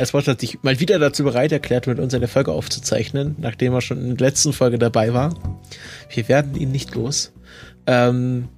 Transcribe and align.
Aspotto 0.00 0.32
hat 0.32 0.40
sich 0.40 0.62
mal 0.62 0.80
wieder 0.80 0.98
dazu 0.98 1.24
bereit 1.24 1.52
erklärt, 1.52 1.86
mit 1.86 1.98
uns 1.98 2.14
eine 2.14 2.28
Folge 2.28 2.52
aufzuzeichnen, 2.52 3.36
nachdem 3.38 3.74
er 3.74 3.80
schon 3.80 3.98
in 3.98 4.16
der 4.16 4.28
letzten 4.28 4.52
Folge 4.52 4.78
dabei 4.78 5.14
war. 5.14 5.34
Wir 6.08 6.28
werden 6.28 6.54
ihn 6.54 6.72
nicht 6.72 6.94
los. 6.94 7.32
Ähm, 7.86 8.48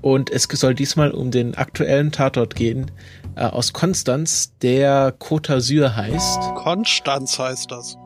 und 0.00 0.30
es 0.30 0.42
soll 0.44 0.74
diesmal 0.74 1.12
um 1.12 1.30
den 1.30 1.54
aktuellen 1.54 2.12
Tatort 2.12 2.54
gehen, 2.54 2.90
äh, 3.36 3.44
aus 3.44 3.72
Konstanz, 3.72 4.52
der 4.58 5.18
Côte 5.18 5.54
d'Azur 5.54 5.96
heißt. 5.96 6.40
Konstanz 6.56 7.38
heißt 7.38 7.70
das. 7.70 7.96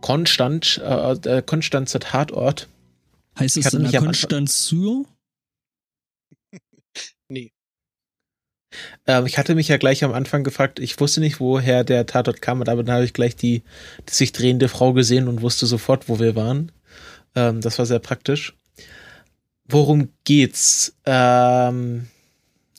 Konstanz, 0.00 0.78
äh, 0.78 1.18
der 1.18 1.42
Konstanzer 1.42 2.00
Tatort. 2.00 2.68
Heißt 3.38 3.56
es 3.56 3.70
dann 3.70 3.90
Konstanz 3.92 4.66
sur? 4.66 5.04
nee. 7.28 7.52
Ähm, 9.06 9.26
ich 9.26 9.38
hatte 9.38 9.54
mich 9.54 9.68
ja 9.68 9.76
gleich 9.76 10.04
am 10.04 10.12
Anfang 10.12 10.44
gefragt, 10.44 10.78
ich 10.78 10.98
wusste 11.00 11.20
nicht, 11.20 11.40
woher 11.40 11.84
der 11.84 12.06
Tatort 12.06 12.42
kam, 12.42 12.62
aber 12.62 12.82
dann 12.82 12.94
habe 12.94 13.04
ich 13.04 13.12
gleich 13.12 13.36
die, 13.36 13.62
die 14.08 14.14
sich 14.14 14.32
drehende 14.32 14.68
Frau 14.68 14.92
gesehen 14.92 15.28
und 15.28 15.42
wusste 15.42 15.66
sofort, 15.66 16.08
wo 16.08 16.18
wir 16.18 16.36
waren. 16.36 16.72
Ähm, 17.34 17.60
das 17.60 17.78
war 17.78 17.86
sehr 17.86 17.98
praktisch. 17.98 18.56
Worum 19.68 20.08
geht's? 20.24 20.96
Ähm, 21.04 22.06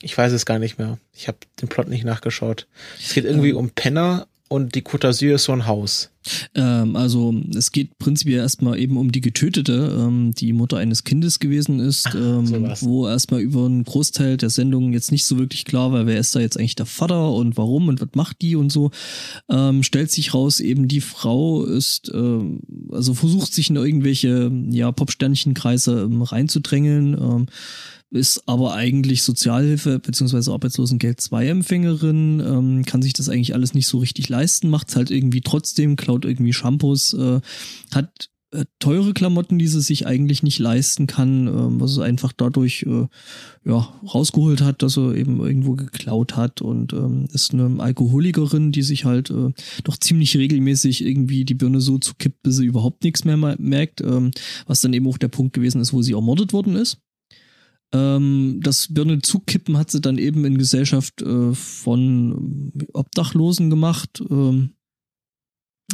ich 0.00 0.16
weiß 0.16 0.32
es 0.32 0.46
gar 0.46 0.58
nicht 0.58 0.78
mehr. 0.78 0.98
Ich 1.12 1.28
habe 1.28 1.38
den 1.60 1.68
Plot 1.68 1.88
nicht 1.88 2.04
nachgeschaut. 2.04 2.66
Es 2.98 3.14
geht 3.14 3.24
irgendwie 3.24 3.50
ähm, 3.50 3.56
um 3.56 3.70
Penner 3.70 4.26
und 4.48 4.74
die 4.74 4.82
Côte 4.82 5.08
d'Azur 5.08 5.34
ist 5.34 5.44
so 5.44 5.52
ein 5.52 5.66
Haus. 5.66 6.10
Ähm, 6.54 6.96
also 6.96 7.34
es 7.54 7.72
geht 7.72 7.98
prinzipiell 7.98 8.40
erstmal 8.40 8.78
eben 8.78 8.96
um 8.96 9.12
die 9.12 9.20
Getötete, 9.20 9.96
ähm, 9.98 10.32
die 10.34 10.52
Mutter 10.52 10.76
eines 10.78 11.04
Kindes 11.04 11.38
gewesen 11.38 11.80
ist, 11.80 12.08
ähm, 12.14 12.74
wo 12.80 13.06
erstmal 13.06 13.40
über 13.40 13.64
einen 13.64 13.84
Großteil 13.84 14.36
der 14.36 14.50
Sendung 14.50 14.92
jetzt 14.92 15.12
nicht 15.12 15.24
so 15.24 15.38
wirklich 15.38 15.64
klar 15.64 15.92
war, 15.92 16.06
wer 16.06 16.18
ist 16.18 16.34
da 16.34 16.40
jetzt 16.40 16.58
eigentlich 16.58 16.76
der 16.76 16.86
Vater 16.86 17.32
und 17.32 17.56
warum 17.56 17.88
und 17.88 18.00
was 18.00 18.10
macht 18.14 18.42
die 18.42 18.56
und 18.56 18.70
so. 18.70 18.90
Ähm, 19.48 19.82
stellt 19.82 20.10
sich 20.10 20.34
raus, 20.34 20.60
eben 20.60 20.88
die 20.88 21.00
Frau 21.00 21.64
ist, 21.64 22.10
ähm, 22.14 22.60
also 22.90 23.14
versucht 23.14 23.52
sich 23.52 23.70
in 23.70 23.76
irgendwelche 23.76 24.50
ja, 24.70 24.92
Popsternchtenkreise 24.92 26.02
ähm, 26.02 26.22
reinzudrängeln. 26.22 27.46
Ist 28.10 28.42
aber 28.46 28.74
eigentlich 28.74 29.22
Sozialhilfe 29.22 29.98
bzw. 29.98 30.50
Arbeitslosengeld 30.50 31.20
2 31.20 31.48
Empfängerin, 31.48 32.40
ähm, 32.40 32.84
kann 32.86 33.02
sich 33.02 33.12
das 33.12 33.28
eigentlich 33.28 33.54
alles 33.54 33.74
nicht 33.74 33.86
so 33.86 33.98
richtig 33.98 34.30
leisten, 34.30 34.70
macht 34.70 34.96
halt 34.96 35.10
irgendwie 35.10 35.42
trotzdem, 35.42 35.96
klaut 35.96 36.24
irgendwie 36.24 36.54
Shampoos, 36.54 37.12
äh, 37.12 37.40
hat 37.92 38.30
äh, 38.50 38.64
teure 38.78 39.12
Klamotten, 39.12 39.58
die 39.58 39.68
sie 39.68 39.82
sich 39.82 40.06
eigentlich 40.06 40.42
nicht 40.42 40.58
leisten 40.58 41.06
kann, 41.06 41.48
äh, 41.48 41.80
was 41.80 41.94
sie 41.94 42.02
einfach 42.02 42.32
dadurch 42.32 42.82
äh, 42.88 43.06
ja, 43.66 43.92
rausgeholt 44.02 44.62
hat, 44.62 44.82
dass 44.82 44.96
er 44.96 45.14
eben 45.14 45.38
irgendwo 45.40 45.74
geklaut 45.74 46.34
hat 46.34 46.62
und 46.62 46.94
ähm, 46.94 47.28
ist 47.30 47.52
eine 47.52 47.78
Alkoholikerin, 47.78 48.72
die 48.72 48.82
sich 48.82 49.04
halt 49.04 49.28
äh, 49.28 49.52
doch 49.84 49.98
ziemlich 49.98 50.34
regelmäßig 50.34 51.04
irgendwie 51.04 51.44
die 51.44 51.54
Birne 51.54 51.82
so 51.82 51.98
zukippt, 51.98 52.42
bis 52.42 52.56
sie 52.56 52.64
überhaupt 52.64 53.04
nichts 53.04 53.26
mehr 53.26 53.36
merkt, 53.36 54.00
ähm, 54.00 54.30
was 54.66 54.80
dann 54.80 54.94
eben 54.94 55.06
auch 55.08 55.18
der 55.18 55.28
Punkt 55.28 55.52
gewesen 55.52 55.82
ist, 55.82 55.92
wo 55.92 56.00
sie 56.00 56.14
ermordet 56.14 56.54
worden 56.54 56.74
ist. 56.74 57.02
Ähm, 57.92 58.60
das 58.62 58.92
Birne 58.92 59.20
zukippen 59.22 59.78
hat 59.78 59.90
sie 59.90 60.00
dann 60.00 60.18
eben 60.18 60.44
in 60.44 60.58
Gesellschaft 60.58 61.22
äh, 61.22 61.54
von 61.54 62.72
Obdachlosen 62.92 63.70
gemacht. 63.70 64.22
Ähm, 64.28 64.74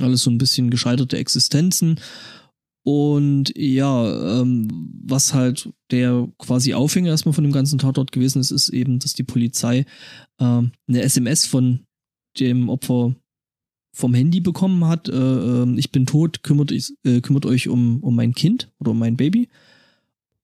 alles 0.01 0.23
so 0.23 0.31
ein 0.31 0.39
bisschen 0.39 0.71
gescheiterte 0.71 1.19
Existenzen. 1.19 2.01
Und 2.87 3.57
ja, 3.57 4.41
ähm, 4.41 4.69
was 5.07 5.33
halt 5.33 5.71
der 5.91 6.29
quasi 6.39 6.75
Aufhänger 6.75 7.11
erstmal 7.11 7.33
von 7.33 7.45
dem 7.45 7.53
ganzen 7.53 7.79
Tatort 7.79 8.13
gewesen 8.13 8.41
ist, 8.41 8.51
ist 8.51 8.69
eben, 8.69 8.99
dass 8.99 9.15
die 9.15 9.23
Polizei 9.23 9.87
äh, 10.39 10.45
eine 10.45 11.03
SMS 11.03 11.47
von 11.47 11.81
dem 12.39 12.69
Opfer 12.69 13.15
vom 13.95 14.13
Handy 14.13 14.41
bekommen 14.41 14.85
hat. 14.87 15.09
Äh, 15.09 15.15
ähm, 15.15 15.79
ich 15.79 15.93
bin 15.93 16.05
tot, 16.05 16.43
kümmert, 16.43 16.73
äh, 16.73 17.21
kümmert 17.23 17.47
euch 17.47 17.69
um, 17.69 18.03
um 18.03 18.15
mein 18.15 18.35
Kind 18.35 18.71
oder 18.79 18.91
um 18.91 18.99
mein 18.99 19.17
Baby. 19.17 19.49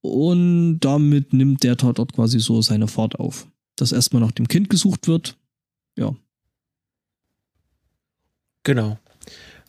Und 0.02 0.80
damit 0.80 1.32
nimmt 1.32 1.62
der 1.62 1.76
Tatort 1.76 2.14
quasi 2.14 2.40
so 2.40 2.62
seine 2.62 2.88
Fahrt 2.88 3.18
auf. 3.18 3.46
Dass 3.76 3.92
erstmal 3.92 4.22
nach 4.22 4.32
dem 4.32 4.48
Kind 4.48 4.70
gesucht 4.70 5.08
wird. 5.08 5.36
Ja. 5.96 6.14
Genau. 8.62 8.98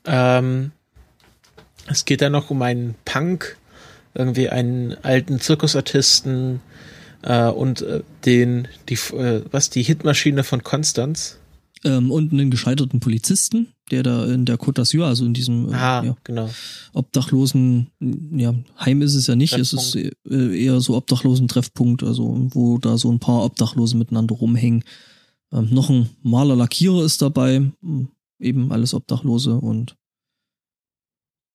Ähm, 0.05 0.71
es 1.87 2.05
geht 2.05 2.21
dann 2.21 2.31
noch 2.31 2.49
um 2.49 2.61
einen 2.61 2.95
Punk, 3.05 3.57
irgendwie 4.13 4.49
einen 4.49 4.95
alten 5.03 5.39
Zirkusartisten 5.39 6.61
äh, 7.21 7.47
und 7.47 7.81
äh, 7.81 8.03
den, 8.25 8.67
die, 8.89 8.95
äh, 9.15 9.43
was, 9.51 9.69
die 9.69 9.83
Hitmaschine 9.83 10.43
von 10.43 10.63
Konstanz. 10.63 11.37
Ähm, 11.83 12.11
und 12.11 12.31
einen 12.31 12.51
gescheiterten 12.51 12.99
Polizisten, 12.99 13.73
der 13.91 14.03
da 14.03 14.25
in 14.25 14.45
der 14.45 14.57
Côte 14.57 14.81
d'Azur, 14.81 15.05
also 15.05 15.25
in 15.25 15.33
diesem 15.33 15.69
äh, 15.69 15.75
ah, 15.75 16.03
ja, 16.03 16.15
genau. 16.23 16.49
Obdachlosen, 16.93 17.91
ja, 18.31 18.53
Heim 18.79 19.01
ist 19.01 19.15
es 19.15 19.27
ja 19.27 19.35
nicht, 19.35 19.53
es 19.53 19.73
ist 19.73 19.95
äh, 19.95 20.11
eher 20.25 20.79
so 20.79 20.95
Obdachlosen-Treffpunkt, 20.95 22.03
also 22.03 22.47
wo 22.51 22.77
da 22.77 22.97
so 22.97 23.11
ein 23.11 23.19
paar 23.19 23.43
Obdachlose 23.43 23.97
miteinander 23.97 24.35
rumhängen. 24.35 24.83
Ähm, 25.51 25.69
noch 25.71 25.89
ein 25.89 26.09
Maler 26.23 26.55
Lackierer 26.55 27.03
ist 27.03 27.21
dabei, 27.21 27.71
hm, 27.81 28.07
eben 28.39 28.71
alles 28.71 28.93
Obdachlose 28.93 29.55
und 29.55 29.95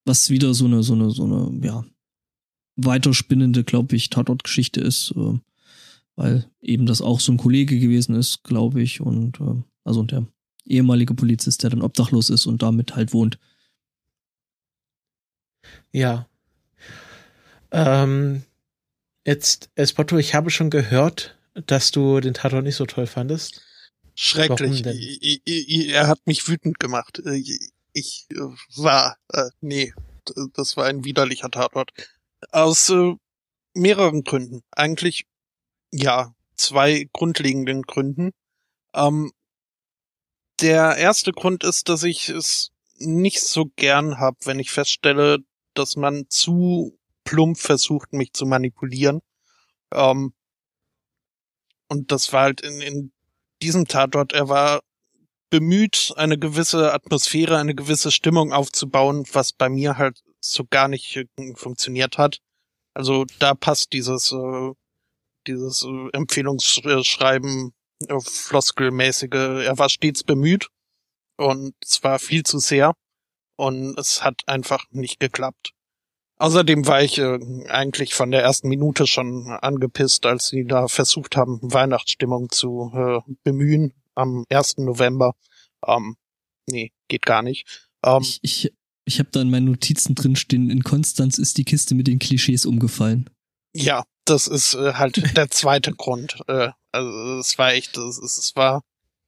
was 0.05 0.29
wieder 0.29 0.53
so 0.53 0.65
eine, 0.65 0.83
so 0.83 0.93
eine, 0.93 1.11
so 1.11 1.23
eine, 1.25 1.65
ja, 1.65 1.83
weiterspinnende, 2.77 3.63
glaube 3.63 3.95
ich, 3.95 4.09
Tatortgeschichte 4.09 4.79
ist, 4.79 5.13
äh, 5.17 5.39
weil 6.15 6.49
eben 6.61 6.85
das 6.85 7.01
auch 7.01 7.19
so 7.19 7.31
ein 7.31 7.37
Kollege 7.37 7.79
gewesen 7.79 8.15
ist, 8.15 8.43
glaube 8.43 8.81
ich, 8.81 9.01
und 9.01 9.41
äh, 9.41 9.63
also 9.83 10.03
der 10.03 10.27
ehemalige 10.69 11.13
Polizist, 11.13 11.63
der 11.63 11.71
dann 11.71 11.81
obdachlos 11.81 12.29
ist 12.29 12.45
und 12.45 12.61
damit 12.61 12.95
halt 12.95 13.13
wohnt. 13.13 13.39
Ja. 15.91 16.27
Ähm, 17.71 18.43
jetzt, 19.25 19.69
Espoto, 19.75 20.17
ich 20.17 20.33
habe 20.35 20.49
schon 20.49 20.69
gehört, 20.69 21.37
dass 21.53 21.91
du 21.91 22.19
den 22.19 22.33
Tatort 22.33 22.63
nicht 22.63 22.75
so 22.75 22.85
toll 22.85 23.07
fandest. 23.07 23.61
Schrecklich. 24.15 24.85
I, 24.85 25.41
I, 25.45 25.65
I, 25.67 25.91
er 25.91 26.07
hat 26.07 26.25
mich 26.25 26.47
wütend 26.47 26.79
gemacht. 26.79 27.21
Ich 27.93 28.27
äh, 28.31 28.39
war, 28.75 29.17
äh, 29.31 29.49
nee, 29.61 29.93
das 30.53 30.77
war 30.77 30.85
ein 30.85 31.03
widerlicher 31.03 31.51
Tatort. 31.51 31.91
Aus 32.51 32.89
äh, 32.89 33.13
mehreren 33.73 34.23
Gründen. 34.23 34.63
Eigentlich, 34.71 35.25
ja, 35.91 36.33
zwei 36.55 37.07
grundlegenden 37.13 37.83
Gründen. 37.83 38.31
Ähm, 38.93 39.31
der 40.61 40.97
erste 40.97 41.31
Grund 41.31 41.63
ist, 41.63 41.89
dass 41.89 42.03
ich 42.03 42.29
es 42.29 42.71
nicht 42.97 43.41
so 43.41 43.65
gern 43.75 44.19
hab, 44.19 44.45
wenn 44.45 44.59
ich 44.59 44.71
feststelle, 44.71 45.39
dass 45.73 45.95
man 45.95 46.25
zu 46.29 46.97
plump 47.23 47.57
versucht, 47.57 48.13
mich 48.13 48.33
zu 48.33 48.45
manipulieren. 48.45 49.21
Ähm, 49.93 50.33
und 51.89 52.11
das 52.11 52.33
war 52.33 52.43
halt 52.43 52.61
in, 52.61 52.81
in 52.81 53.11
diesem 53.61 53.85
Tatort, 53.85 54.33
er 54.33 54.49
war 54.49 54.81
bemüht, 55.49 56.13
eine 56.17 56.37
gewisse 56.37 56.93
Atmosphäre, 56.93 57.57
eine 57.57 57.75
gewisse 57.75 58.11
Stimmung 58.11 58.51
aufzubauen, 58.51 59.25
was 59.31 59.53
bei 59.53 59.69
mir 59.69 59.97
halt 59.97 60.21
so 60.39 60.65
gar 60.65 60.87
nicht 60.87 61.25
funktioniert 61.55 62.17
hat. 62.17 62.39
Also 62.93 63.25
da 63.39 63.53
passt 63.53 63.93
dieses, 63.93 64.31
äh, 64.31 64.71
dieses 65.45 65.83
äh, 65.83 66.09
Empfehlungsschreiben 66.13 67.73
floskelmäßige, 68.19 69.65
er 69.65 69.77
war 69.77 69.89
stets 69.89 70.23
bemüht 70.23 70.69
und 71.37 71.73
es 71.83 72.03
war 72.03 72.19
viel 72.19 72.43
zu 72.43 72.59
sehr 72.59 72.93
und 73.55 73.97
es 73.97 74.23
hat 74.23 74.41
einfach 74.47 74.85
nicht 74.91 75.19
geklappt. 75.19 75.73
Außerdem 76.39 76.85
war 76.85 77.01
ich 77.01 77.17
äh, 77.17 77.39
eigentlich 77.67 78.13
von 78.13 78.29
der 78.29 78.43
ersten 78.43 78.69
Minute 78.69 79.07
schon 79.07 79.47
angepisst, 79.49 80.25
als 80.27 80.47
sie 80.47 80.65
da 80.65 80.87
versucht 80.87 81.35
haben, 81.35 81.59
Weihnachtsstimmung 81.61 82.49
zu 82.49 82.91
äh, 82.93 83.19
bemühen 83.43 83.93
am 84.13 84.45
1. 84.49 84.77
November. 84.77 85.33
Ähm, 85.85 86.15
nee, 86.67 86.91
geht 87.07 87.25
gar 87.25 87.41
nicht. 87.41 87.89
Ähm, 88.03 88.21
ich 88.21 88.39
ich, 88.43 88.73
ich 89.05 89.19
habe 89.19 89.29
da 89.31 89.41
in 89.41 89.49
meinen 89.49 89.65
Notizen 89.65 90.13
drin 90.13 90.35
stehen, 90.35 90.69
in 90.69 90.83
Konstanz 90.83 91.39
ist 91.39 91.57
die 91.57 91.63
Kiste 91.63 91.95
mit 91.95 92.07
den 92.07 92.19
Klischees 92.19 92.67
umgefallen. 92.67 93.29
Ja, 93.77 94.03
das 94.25 94.47
ist 94.47 94.73
äh, 94.73 94.93
halt 94.93 95.17
der 95.37 95.49
zweite 95.49 95.93
Grund. 95.93 96.37
Äh, 96.47 96.69
also 96.91 97.39
es 97.39 97.57
war 97.57 97.73
echt, 97.73 97.97
es, 97.97 98.17
es 98.17 98.53
war 98.55 98.83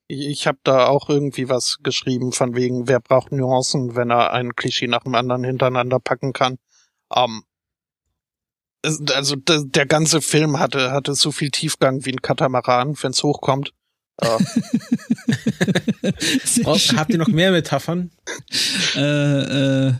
Ich, 0.07 0.25
ich 0.25 0.47
habe 0.47 0.59
da 0.63 0.87
auch 0.87 1.09
irgendwie 1.09 1.49
was 1.49 1.77
geschrieben 1.83 2.31
von 2.31 2.55
wegen, 2.55 2.87
wer 2.87 2.99
braucht 2.99 3.31
Nuancen, 3.31 3.95
wenn 3.95 4.11
er 4.11 4.33
ein 4.33 4.55
Klischee 4.55 4.87
nach 4.87 5.03
dem 5.03 5.15
anderen 5.15 5.43
hintereinander 5.43 5.99
packen 5.99 6.33
kann. 6.33 6.57
Ähm, 7.15 7.43
also 8.83 9.35
der 9.35 9.85
ganze 9.85 10.21
Film 10.21 10.57
hatte 10.57 10.91
hatte 10.91 11.13
so 11.13 11.31
viel 11.31 11.51
Tiefgang 11.51 12.05
wie 12.05 12.11
ein 12.11 12.21
Katamaran, 12.21 12.95
wenn's 13.01 13.23
hochkommt. 13.23 13.73
Äh. 14.17 14.27
habt 16.95 17.11
ihr 17.11 17.17
noch 17.17 17.27
mehr 17.27 17.51
Metaphern? 17.51 18.11
äh, 18.95 19.89
äh, 19.89 19.93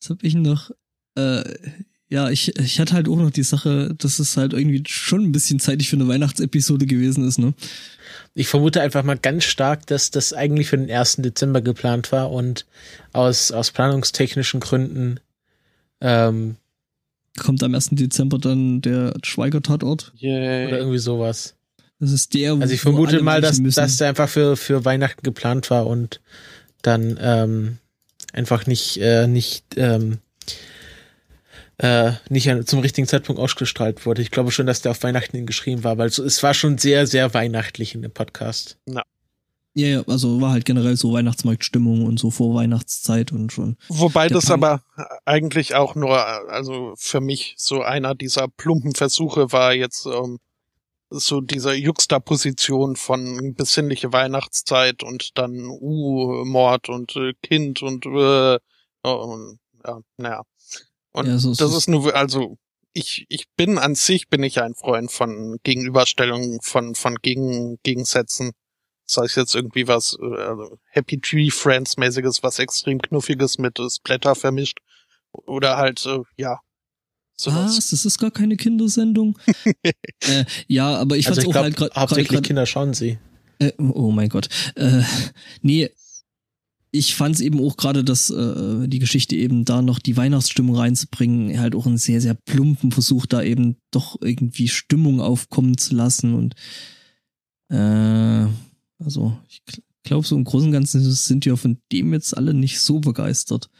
was 0.00 0.10
hab 0.10 0.22
ich 0.22 0.34
noch? 0.34 0.70
Äh, 1.16 1.44
ja, 2.14 2.30
ich, 2.30 2.56
ich 2.60 2.78
hatte 2.78 2.94
halt 2.94 3.08
auch 3.08 3.16
noch 3.16 3.32
die 3.32 3.42
Sache, 3.42 3.92
dass 3.98 4.20
es 4.20 4.36
halt 4.36 4.52
irgendwie 4.52 4.84
schon 4.86 5.24
ein 5.24 5.32
bisschen 5.32 5.58
zeitig 5.58 5.90
für 5.90 5.96
eine 5.96 6.06
Weihnachtsepisode 6.06 6.86
gewesen 6.86 7.26
ist, 7.26 7.38
ne? 7.38 7.54
Ich 8.34 8.46
vermute 8.46 8.80
einfach 8.80 9.02
mal 9.02 9.18
ganz 9.18 9.42
stark, 9.42 9.86
dass 9.88 10.12
das 10.12 10.32
eigentlich 10.32 10.68
für 10.68 10.78
den 10.78 10.88
1. 10.88 11.16
Dezember 11.16 11.60
geplant 11.60 12.12
war 12.12 12.30
und 12.30 12.66
aus, 13.12 13.50
aus 13.50 13.72
planungstechnischen 13.72 14.60
Gründen 14.60 15.18
ähm, 16.00 16.54
kommt 17.36 17.64
am 17.64 17.74
1. 17.74 17.90
Dezember 17.92 18.38
dann 18.38 18.80
der 18.80 19.14
Schweiger-Tatort. 19.24 20.12
Yeah. 20.22 20.68
Oder 20.68 20.78
irgendwie 20.78 20.98
sowas. 20.98 21.56
Das 21.98 22.12
ist 22.12 22.32
der, 22.34 22.52
Also 22.52 22.74
ich 22.74 22.80
vermute 22.80 23.22
mal, 23.22 23.40
dass, 23.40 23.60
dass 23.60 23.96
der 23.96 24.10
einfach 24.10 24.28
für, 24.28 24.56
für 24.56 24.84
Weihnachten 24.84 25.22
geplant 25.22 25.68
war 25.68 25.88
und 25.88 26.20
dann 26.82 27.18
ähm, 27.20 27.78
einfach 28.32 28.66
nicht, 28.66 28.98
äh, 28.98 29.26
nicht 29.26 29.64
ähm, 29.76 30.18
äh, 31.78 32.12
nicht 32.28 32.48
zum 32.68 32.80
richtigen 32.80 33.06
Zeitpunkt 33.06 33.40
ausgestrahlt 33.40 34.06
wurde. 34.06 34.22
Ich 34.22 34.30
glaube 34.30 34.52
schon, 34.52 34.66
dass 34.66 34.82
der 34.82 34.92
auf 34.92 35.02
Weihnachten 35.02 35.36
hingeschrieben 35.36 35.84
war, 35.84 35.98
weil 35.98 36.08
es 36.08 36.42
war 36.42 36.54
schon 36.54 36.78
sehr, 36.78 37.06
sehr 37.06 37.34
weihnachtlich 37.34 37.94
in 37.94 38.02
dem 38.02 38.12
Podcast. 38.12 38.78
Ja. 38.86 39.02
Ja, 39.76 39.88
ja, 39.88 40.02
also 40.06 40.40
war 40.40 40.52
halt 40.52 40.64
generell 40.64 40.96
so 40.96 41.14
Weihnachtsmarktstimmung 41.14 42.04
und 42.06 42.20
so 42.20 42.30
vor 42.30 42.54
Weihnachtszeit 42.54 43.32
und 43.32 43.52
schon. 43.52 43.76
Wobei 43.88 44.28
das 44.28 44.46
Punk 44.46 44.62
aber 44.62 44.82
eigentlich 45.24 45.74
auch 45.74 45.96
nur, 45.96 46.16
also 46.48 46.94
für 46.96 47.20
mich 47.20 47.54
so 47.58 47.82
einer 47.82 48.14
dieser 48.14 48.46
plumpen 48.46 48.94
Versuche 48.94 49.50
war 49.50 49.74
jetzt 49.74 50.06
ähm, 50.06 50.38
so 51.10 51.40
dieser 51.40 51.74
Juxtaposition 51.74 52.94
von 52.94 53.54
besinnliche 53.54 54.12
Weihnachtszeit 54.12 55.02
und 55.02 55.36
dann 55.38 55.66
uh 55.66 56.44
Mord 56.44 56.88
und 56.88 57.16
äh, 57.16 57.32
Kind 57.42 57.82
und 57.82 58.06
äh, 58.06 58.58
und 59.02 59.58
ja, 59.84 60.00
naja. 60.16 60.42
Und 61.14 61.28
ja, 61.28 61.38
so 61.38 61.54
das 61.54 61.74
ist 61.74 61.88
nur, 61.88 62.14
also 62.14 62.58
ich, 62.92 63.24
ich 63.28 63.46
bin 63.56 63.78
an 63.78 63.94
sich, 63.94 64.28
bin 64.28 64.42
ich 64.42 64.60
ein 64.60 64.74
Freund 64.74 65.10
von 65.12 65.58
Gegenüberstellungen, 65.62 66.60
von, 66.60 66.94
von 66.94 67.16
Gegen, 67.22 67.78
Gegensätzen. 67.84 68.52
Das 69.06 69.18
heißt 69.18 69.36
jetzt 69.36 69.54
irgendwie 69.54 69.86
was, 69.86 70.16
äh, 70.20 70.76
Happy 70.90 71.20
Tree 71.20 71.50
Friends 71.50 71.96
mäßiges, 71.96 72.42
was 72.42 72.58
extrem 72.58 73.00
knuffiges 73.00 73.58
mit 73.58 73.78
Splatter 73.90 74.34
vermischt. 74.34 74.78
Oder 75.32 75.76
halt, 75.76 76.04
äh, 76.06 76.20
ja. 76.36 76.58
Sowas. 77.36 77.76
Was? 77.76 77.90
Das 77.90 78.04
ist 78.04 78.18
gar 78.18 78.30
keine 78.30 78.56
Kindersendung. 78.56 79.38
äh, 79.84 80.44
ja, 80.66 80.96
aber 80.96 81.16
ich 81.16 81.28
also 81.28 81.40
fand's 81.40 81.50
ich 81.50 81.56
auch 81.56 81.62
halt 81.62 81.76
gerade. 81.76 81.94
Hauptsächlich 81.94 82.42
Kinder 82.42 82.66
schauen 82.66 82.94
sie. 82.94 83.18
Äh, 83.60 83.72
oh 83.78 84.10
mein 84.10 84.28
Gott. 84.28 84.48
Äh, 84.74 85.02
nee, 85.62 85.90
ich 86.94 87.16
fand 87.16 87.34
es 87.34 87.40
eben 87.40 87.60
auch 87.60 87.76
gerade, 87.76 88.04
dass 88.04 88.30
äh, 88.30 88.86
die 88.86 89.00
Geschichte 89.00 89.34
eben 89.34 89.64
da 89.64 89.82
noch 89.82 89.98
die 89.98 90.16
Weihnachtsstimmung 90.16 90.76
reinzubringen, 90.76 91.58
halt 91.58 91.74
auch 91.74 91.86
einen 91.86 91.98
sehr, 91.98 92.20
sehr 92.20 92.34
plumpen 92.34 92.92
Versuch, 92.92 93.26
da 93.26 93.42
eben 93.42 93.76
doch 93.90 94.16
irgendwie 94.20 94.68
Stimmung 94.68 95.20
aufkommen 95.20 95.76
zu 95.76 95.96
lassen. 95.96 96.34
Und 96.34 96.54
äh, 97.68 98.46
also 99.04 99.36
ich 99.48 99.60
glaube, 100.04 100.24
so 100.24 100.36
im 100.36 100.44
Großen 100.44 100.68
und 100.68 100.72
Ganzen 100.72 101.00
sind 101.00 101.44
ja 101.44 101.56
von 101.56 101.80
dem 101.90 102.12
jetzt 102.12 102.36
alle 102.36 102.54
nicht 102.54 102.78
so 102.78 103.00
begeistert. 103.00 103.70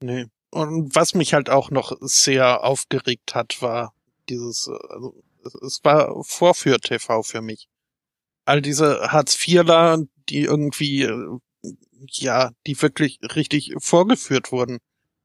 Nee. 0.00 0.26
Und 0.50 0.94
was 0.94 1.14
mich 1.14 1.34
halt 1.34 1.50
auch 1.50 1.72
noch 1.72 1.96
sehr 2.00 2.62
aufgeregt 2.62 3.34
hat, 3.34 3.60
war 3.60 3.92
dieses, 4.28 4.70
also 4.88 5.20
es 5.66 5.80
war 5.82 6.22
Vorführ-TV 6.22 7.24
für 7.24 7.42
mich. 7.42 7.68
All 8.44 8.62
diese 8.62 9.10
Hartz-IVler, 9.10 10.04
die 10.28 10.42
irgendwie 10.42 11.02
äh, 11.02 11.38
ja, 12.08 12.50
die 12.66 12.80
wirklich 12.80 13.18
richtig 13.34 13.74
vorgeführt 13.78 14.52
wurden. 14.52 14.78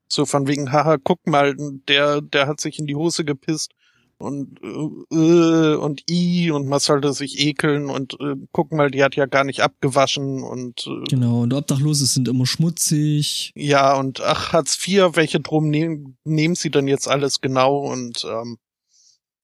So 0.07 0.25
von 0.25 0.47
wegen, 0.47 0.71
haha, 0.71 0.97
guck 1.03 1.25
mal, 1.27 1.55
der, 1.87 2.21
der 2.21 2.47
hat 2.47 2.61
sich 2.61 2.79
in 2.79 2.87
die 2.87 2.95
Hose 2.95 3.25
gepisst 3.25 3.71
und 4.17 4.59
äh, 4.61 5.75
und 5.75 6.09
i 6.09 6.49
und 6.51 6.67
man 6.67 6.79
sollte 6.79 7.11
sich 7.13 7.39
ekeln 7.39 7.89
und 7.89 8.13
äh, 8.21 8.35
guck 8.51 8.71
mal, 8.71 8.89
die 8.89 9.03
hat 9.03 9.15
ja 9.15 9.25
gar 9.25 9.43
nicht 9.43 9.61
abgewaschen 9.61 10.41
und 10.41 10.87
äh, 10.87 11.03
genau 11.09 11.41
und 11.41 11.53
Obdachlose 11.53 12.05
sind 12.05 12.27
immer 12.27 12.45
schmutzig. 12.45 13.51
Ja 13.55 13.95
und 13.95 14.21
ach 14.21 14.53
Hartz 14.53 14.77
IV, 14.87 15.15
welche 15.15 15.41
drum 15.41 15.69
nehmen 15.69 16.17
nehmen 16.23 16.55
sie 16.55 16.71
denn 16.71 16.87
jetzt 16.87 17.09
alles 17.09 17.41
genau 17.41 17.77
und 17.77 18.25
ähm, 18.25 18.57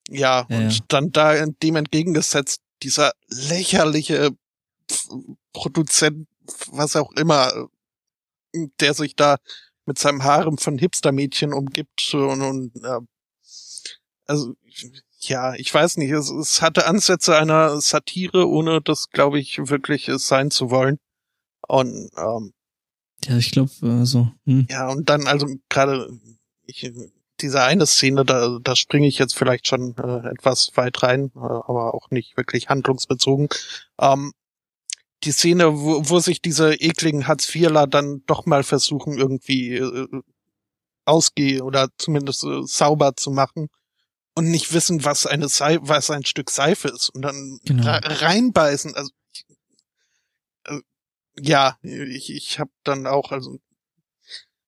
ja, 0.10 0.46
ja 0.50 0.58
und 0.58 0.74
ja. 0.74 0.84
dann 0.88 1.12
da 1.12 1.46
dem 1.46 1.76
entgegengesetzt 1.76 2.62
dieser 2.82 3.12
lächerliche 3.28 4.32
Produzent 5.54 6.28
was 6.72 6.96
auch 6.96 7.12
immer, 7.14 7.70
der 8.80 8.94
sich 8.94 9.16
da 9.16 9.38
mit 9.86 9.98
seinem 9.98 10.24
Harem 10.24 10.58
von 10.58 10.78
Hipster-Mädchen 10.78 11.54
umgibt 11.54 12.14
und, 12.14 12.42
und 12.42 12.76
äh, 12.84 13.00
also 14.26 14.56
ja, 15.20 15.54
ich 15.54 15.72
weiß 15.74 15.98
nicht, 15.98 16.12
es, 16.12 16.30
es 16.32 16.62
hatte 16.62 16.88
Ansätze 16.88 17.38
einer 17.38 17.80
Satire, 17.80 18.48
ohne 18.50 18.82
das, 18.82 19.10
glaube 19.10 19.40
ich, 19.40 19.58
wirklich 19.70 20.10
sein 20.16 20.50
zu 20.50 20.72
wollen. 20.72 20.98
Und 21.68 22.10
ähm, 22.18 22.54
ja, 23.26 23.38
ich 23.38 23.52
glaube, 23.52 23.72
also. 23.84 24.32
Hm. 24.46 24.68
Ja, 24.70 24.90
und 24.90 25.10
dann 25.10 25.28
also 25.28 25.48
gerade 25.70 26.10
diese 27.40 27.62
eine 27.64 27.86
Szene, 27.86 28.26
da, 28.26 28.60
da 28.62 28.76
springe 28.76 29.08
ich 29.08 29.18
jetzt 29.20 29.38
vielleicht 29.38 29.68
schon 29.68 29.96
äh, 29.98 30.30
etwas 30.30 30.72
weit 30.76 31.04
rein, 31.04 31.32
äh, 31.36 31.40
aber 31.40 31.94
auch 31.94 32.10
nicht 32.10 32.38
wirklich 32.38 32.70
handlungsbezogen. 32.70 33.50
Ähm, 34.00 34.32
die 35.24 35.32
Szene, 35.32 35.80
wo, 35.80 36.10
wo 36.10 36.20
sich 36.20 36.42
diese 36.42 36.74
ekligen 36.74 37.28
Hartz-IVler 37.28 37.88
dann 37.88 38.24
doch 38.26 38.46
mal 38.46 38.64
versuchen, 38.64 39.18
irgendwie 39.18 39.76
äh, 39.76 40.08
ausgehen 41.06 41.62
oder 41.62 41.90
zumindest 41.98 42.44
äh, 42.44 42.62
sauber 42.64 43.16
zu 43.16 43.32
machen 43.32 43.70
und 44.36 44.50
nicht 44.50 44.74
wissen, 44.74 45.04
was 45.04 45.26
eine 45.26 45.50
Seife, 45.50 45.82
was 45.84 46.10
ein 46.10 46.26
Stück 46.26 46.50
Seife 46.50 46.88
ist 46.88 47.10
und 47.10 47.22
dann 47.22 47.60
genau. 47.66 48.00
reinbeißen. 48.02 48.96
Also 48.96 49.12
äh, 50.66 50.80
ja, 51.40 51.78
ich, 51.82 52.34
ich 52.34 52.60
habe 52.60 52.72
dann 52.84 53.08
auch, 53.08 53.32
also 53.32 53.60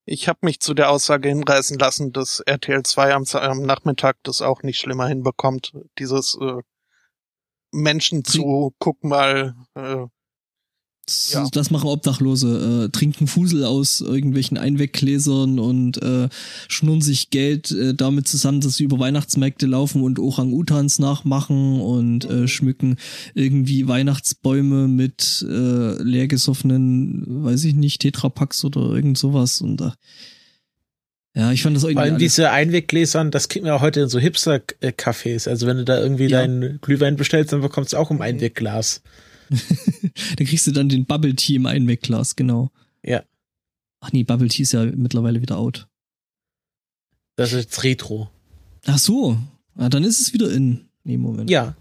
ich 0.05 0.27
habe 0.27 0.39
mich 0.41 0.59
zu 0.59 0.73
der 0.73 0.89
Aussage 0.89 1.29
hinreißen 1.29 1.79
lassen, 1.79 2.11
dass 2.11 2.41
RTL 2.41 2.83
2 2.83 3.13
am, 3.13 3.23
am 3.33 3.61
Nachmittag 3.61 4.17
das 4.23 4.41
auch 4.41 4.61
nicht 4.61 4.79
schlimmer 4.79 5.07
hinbekommt. 5.07 5.73
Dieses 5.97 6.37
äh, 6.41 6.61
Menschen 7.71 8.25
zu, 8.25 8.75
guck 8.79 9.03
mal, 9.03 9.55
äh, 9.75 10.05
ja. 11.31 11.47
das 11.51 11.69
machen 11.69 11.89
Obdachlose, 11.89 12.85
äh, 12.85 12.89
trinken 12.89 13.27
Fusel 13.27 13.65
aus 13.65 14.01
irgendwelchen 14.01 14.57
Einweggläsern 14.57 15.59
und 15.59 16.01
äh, 16.01 16.29
schnurren 16.69 17.01
sich 17.01 17.29
Geld 17.29 17.71
äh, 17.71 17.93
damit 17.93 18.27
zusammen, 18.27 18.61
dass 18.61 18.77
sie 18.77 18.85
über 18.85 18.99
Weihnachtsmärkte 18.99 19.65
laufen 19.65 20.01
und 20.01 20.19
Orang-Utans 20.19 20.99
nachmachen 20.99 21.81
und 21.81 22.25
äh, 22.25 22.47
schmücken 22.47 22.97
irgendwie 23.33 23.87
Weihnachtsbäume 23.87 24.87
mit 24.87 25.45
äh, 25.47 26.01
leergesoffenen, 26.01 27.43
weiß 27.43 27.65
ich 27.65 27.75
nicht, 27.75 28.01
Tetrapacks 28.01 28.63
oder 28.63 28.91
irgend 28.91 29.17
sowas 29.17 29.59
und 29.61 29.81
äh, 29.81 29.91
ja, 31.35 31.51
ich 31.51 31.63
fand 31.63 31.75
das 31.75 31.83
irgendwie. 31.83 31.95
Vor 31.95 32.03
allem 32.03 32.17
diese 32.19 32.51
Einweggläsern, 32.51 33.31
das 33.31 33.49
kriegt 33.49 33.65
man 33.65 33.73
auch 33.73 33.81
heute 33.81 34.01
in 34.01 34.07
so 34.07 34.19
Hipster-Cafés. 34.19 35.49
Also 35.49 35.65
wenn 35.65 35.77
du 35.77 35.83
da 35.83 35.99
irgendwie 35.99 36.27
ja. 36.27 36.41
deinen 36.41 36.79
Glühwein 36.81 37.15
bestellst, 37.15 37.51
dann 37.51 37.61
bekommst 37.61 37.93
du 37.93 37.97
auch 37.97 38.11
im 38.11 38.21
Einwegglas. 38.21 39.01
da 40.37 40.43
kriegst 40.43 40.67
du 40.67 40.71
dann 40.71 40.89
den 40.89 41.05
Bubble 41.05 41.35
Tea 41.35 41.55
im 41.55 41.65
Einwegglas, 41.65 42.35
genau. 42.35 42.71
Ja. 43.03 43.23
Ach 43.99 44.11
nee, 44.11 44.23
Bubble 44.23 44.49
Tea 44.49 44.63
ist 44.63 44.73
ja 44.73 44.85
mittlerweile 44.85 45.41
wieder 45.41 45.57
out. 45.57 45.87
Das 47.35 47.53
ist 47.53 47.63
jetzt 47.63 47.83
Retro. 47.83 48.29
Ach 48.85 48.99
so. 48.99 49.37
Ah, 49.75 49.89
dann 49.89 50.03
ist 50.03 50.19
es 50.19 50.33
wieder 50.33 50.51
in. 50.51 50.85
Nee, 51.03 51.17
Moment. 51.17 51.49
Ja. 51.49 51.75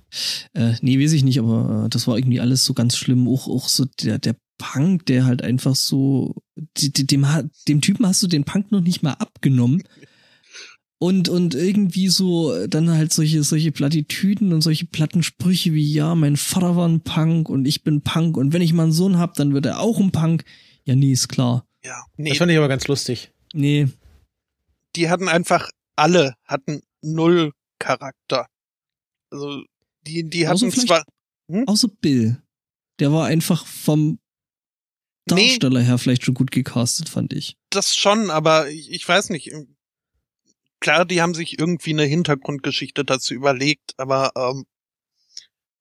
Äh, 0.54 0.74
nee, 0.80 0.98
weiß 0.98 1.12
ich 1.12 1.22
nicht, 1.22 1.38
aber 1.38 1.84
äh, 1.84 1.88
das 1.88 2.06
war 2.06 2.16
irgendwie 2.16 2.40
alles 2.40 2.64
so 2.64 2.74
ganz 2.74 2.96
schlimm. 2.96 3.28
Auch, 3.28 3.48
auch 3.48 3.68
so 3.68 3.84
der, 3.84 4.18
der 4.18 4.36
Punk, 4.58 5.06
der 5.06 5.24
halt 5.24 5.42
einfach 5.42 5.76
so, 5.76 6.34
dem, 6.56 7.26
dem 7.68 7.80
Typen 7.80 8.06
hast 8.06 8.22
du 8.22 8.26
den 8.26 8.44
Punk 8.44 8.72
noch 8.72 8.80
nicht 8.80 9.02
mal 9.02 9.14
abgenommen 9.14 9.82
und 11.02 11.28
und 11.28 11.56
irgendwie 11.56 12.06
so 12.06 12.68
dann 12.68 12.88
halt 12.88 13.12
solche 13.12 13.42
solche 13.42 13.72
Plattitüden 13.72 14.52
und 14.52 14.60
solche 14.60 14.86
Plattensprüche 14.86 15.72
wie 15.72 15.92
ja 15.92 16.14
mein 16.14 16.36
Vater 16.36 16.76
war 16.76 16.88
ein 16.88 17.00
Punk 17.00 17.48
und 17.48 17.66
ich 17.66 17.82
bin 17.82 18.02
Punk. 18.02 18.36
Und 18.36 18.52
wenn 18.52 18.62
ich 18.62 18.72
mal 18.72 18.84
einen 18.84 18.92
Sohn 18.92 19.18
hab 19.18 19.34
dann 19.34 19.52
wird 19.52 19.66
er 19.66 19.80
auch 19.80 19.98
ein 19.98 20.12
Punk. 20.12 20.44
Ja 20.84 20.94
nee 20.94 21.10
ist 21.10 21.26
klar. 21.26 21.66
Ja 21.82 22.04
nee. 22.16 22.28
das 22.28 22.38
fand 22.38 22.52
ich 22.52 22.56
aber 22.56 22.68
ganz 22.68 22.86
lustig. 22.86 23.32
Nee. 23.52 23.88
Die 24.94 25.10
hatten 25.10 25.28
einfach 25.28 25.70
alle 25.96 26.36
hatten 26.44 26.82
null 27.00 27.50
Charakter. 27.80 28.46
Also 29.30 29.60
die 30.06 30.30
die 30.30 30.46
hatten 30.46 30.70
zwar 30.70 31.02
hm? 31.50 31.66
außer 31.66 31.88
Bill. 32.00 32.40
Der 33.00 33.12
war 33.12 33.26
einfach 33.26 33.66
vom 33.66 34.20
Darsteller 35.26 35.80
nee, 35.80 35.86
her 35.86 35.98
vielleicht 35.98 36.24
schon 36.24 36.34
gut 36.34 36.52
gecastet, 36.52 37.08
fand 37.08 37.32
ich. 37.32 37.56
Das 37.70 37.96
schon, 37.96 38.30
aber 38.30 38.68
ich, 38.68 38.92
ich 38.92 39.08
weiß 39.08 39.30
nicht. 39.30 39.50
Klar, 40.82 41.04
die 41.04 41.22
haben 41.22 41.32
sich 41.32 41.60
irgendwie 41.60 41.90
eine 41.90 42.02
Hintergrundgeschichte 42.02 43.04
dazu 43.04 43.34
überlegt, 43.34 43.94
aber 43.98 44.32
ähm, 44.34 44.64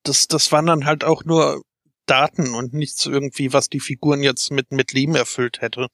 das, 0.03 0.27
das 0.27 0.51
waren 0.51 0.67
dann 0.67 0.85
halt 0.85 1.03
auch 1.03 1.25
nur 1.25 1.63
Daten 2.05 2.53
und 2.53 2.73
nichts 2.73 3.07
irgendwie, 3.07 3.51
was 3.51 3.67
die 3.67 3.79
Figuren 3.79 4.21
jetzt 4.21 4.51
mit, 4.51 4.71
mit 4.71 4.93
Leben 4.93 5.15
erfüllt 5.15 5.59
hätte. 5.59 5.87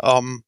Ähm, 0.00 0.44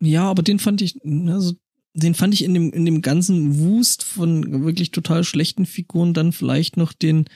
ja, 0.00 0.28
aber 0.28 0.42
den 0.42 0.58
fand 0.58 0.82
ich, 0.82 0.98
also 1.04 1.54
den 1.94 2.16
fand 2.16 2.34
ich 2.34 2.42
in 2.42 2.52
dem, 2.52 2.72
in 2.72 2.84
dem 2.84 3.00
ganzen 3.00 3.60
Wust 3.60 4.02
von 4.02 4.64
wirklich 4.64 4.90
total 4.90 5.22
schlechten 5.22 5.66
Figuren 5.66 6.14
dann 6.14 6.32
vielleicht 6.32 6.76
noch 6.76 6.92
den 6.92 7.28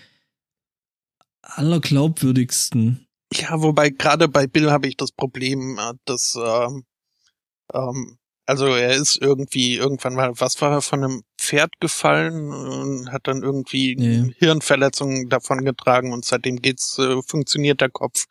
allerglaubwürdigsten. 1.42 3.06
Ja, 3.32 3.62
wobei 3.62 3.90
gerade 3.90 4.26
bei 4.26 4.48
Bill 4.48 4.72
habe 4.72 4.88
ich 4.88 4.96
das 4.96 5.12
Problem, 5.12 5.78
äh, 5.78 5.92
dass 6.04 6.36
ähm, 6.36 6.82
ähm, 7.72 8.18
also 8.50 8.66
er 8.66 8.96
ist 8.96 9.16
irgendwie 9.22 9.76
irgendwann 9.76 10.14
mal, 10.14 10.32
was 10.34 10.60
war 10.60 10.72
er, 10.72 10.82
von 10.82 11.04
einem 11.04 11.22
Pferd 11.38 11.70
gefallen 11.78 12.52
und 12.52 13.12
hat 13.12 13.28
dann 13.28 13.44
irgendwie 13.44 13.94
nee. 13.94 14.34
Hirnverletzungen 14.38 15.28
davon 15.28 15.64
getragen 15.64 16.12
und 16.12 16.24
seitdem 16.24 16.60
geht's, 16.60 16.98
äh, 16.98 17.22
funktioniert 17.22 17.80
der 17.80 17.90
Kopf 17.90 18.24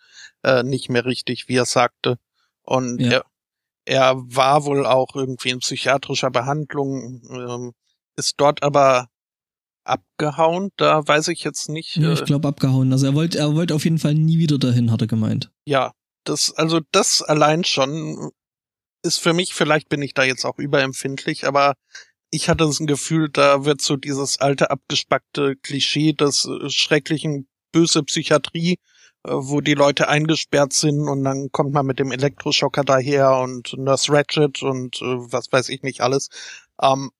äh, 0.43 0.61
nicht 0.63 0.89
mehr 0.89 1.05
richtig, 1.05 1.47
wie 1.47 1.55
er 1.55 1.65
sagte. 1.65 2.17
Und 2.63 2.99
ja. 2.99 3.11
er, 3.11 3.25
er 3.85 4.15
war 4.17 4.65
wohl 4.65 4.85
auch 4.85 5.15
irgendwie 5.15 5.51
in 5.51 5.59
psychiatrischer 5.59 6.31
Behandlung, 6.31 7.21
ähm, 7.31 7.71
ist 8.17 8.33
dort 8.35 8.61
aber 8.61 9.07
abgehauen. 9.85 10.71
Da 10.75 11.07
weiß 11.07 11.29
ich 11.29 11.45
jetzt 11.45 11.69
nicht. 11.69 11.95
Ja, 11.95 12.11
ich 12.11 12.23
äh, 12.23 12.25
glaube 12.25 12.49
abgehauen. 12.49 12.91
Also 12.91 13.05
er 13.05 13.15
wollte, 13.15 13.37
er 13.37 13.55
wollte 13.55 13.73
auf 13.73 13.85
jeden 13.85 13.99
Fall 13.99 14.15
nie 14.15 14.37
wieder 14.37 14.57
dahin, 14.57 14.91
hat 14.91 14.99
er 14.99 15.07
gemeint. 15.07 15.49
Ja, 15.63 15.93
das, 16.25 16.53
also 16.57 16.81
das 16.91 17.21
allein 17.21 17.63
schon 17.63 18.31
ist 19.03 19.19
für 19.19 19.33
mich, 19.33 19.53
vielleicht 19.53 19.89
bin 19.89 20.01
ich 20.01 20.13
da 20.13 20.23
jetzt 20.23 20.45
auch 20.45 20.57
überempfindlich, 20.57 21.47
aber 21.47 21.75
ich 22.31 22.49
hatte 22.49 22.65
das 22.65 22.79
Gefühl, 22.79 23.29
da 23.29 23.65
wird 23.65 23.81
so 23.81 23.95
dieses 23.95 24.39
alte 24.39 24.69
abgespackte 24.71 25.55
Klischee 25.55 26.13
des 26.13 26.45
äh, 26.45 26.69
schrecklichen 26.69 27.47
böse 27.71 28.03
Psychiatrie, 28.03 28.73
äh, 29.23 29.31
wo 29.31 29.61
die 29.61 29.73
Leute 29.73 30.09
eingesperrt 30.09 30.73
sind 30.73 31.07
und 31.07 31.23
dann 31.23 31.51
kommt 31.51 31.73
man 31.73 31.85
mit 31.85 31.99
dem 31.99 32.11
Elektroschocker 32.11 32.83
daher 32.83 33.37
und 33.37 33.73
Nurse 33.77 34.11
Ratchet 34.11 34.61
und 34.61 35.01
äh, 35.01 35.05
was 35.05 35.51
weiß 35.51 35.69
ich 35.69 35.81
nicht 35.81 36.01
alles. 36.01 36.29
Ähm, 36.81 37.11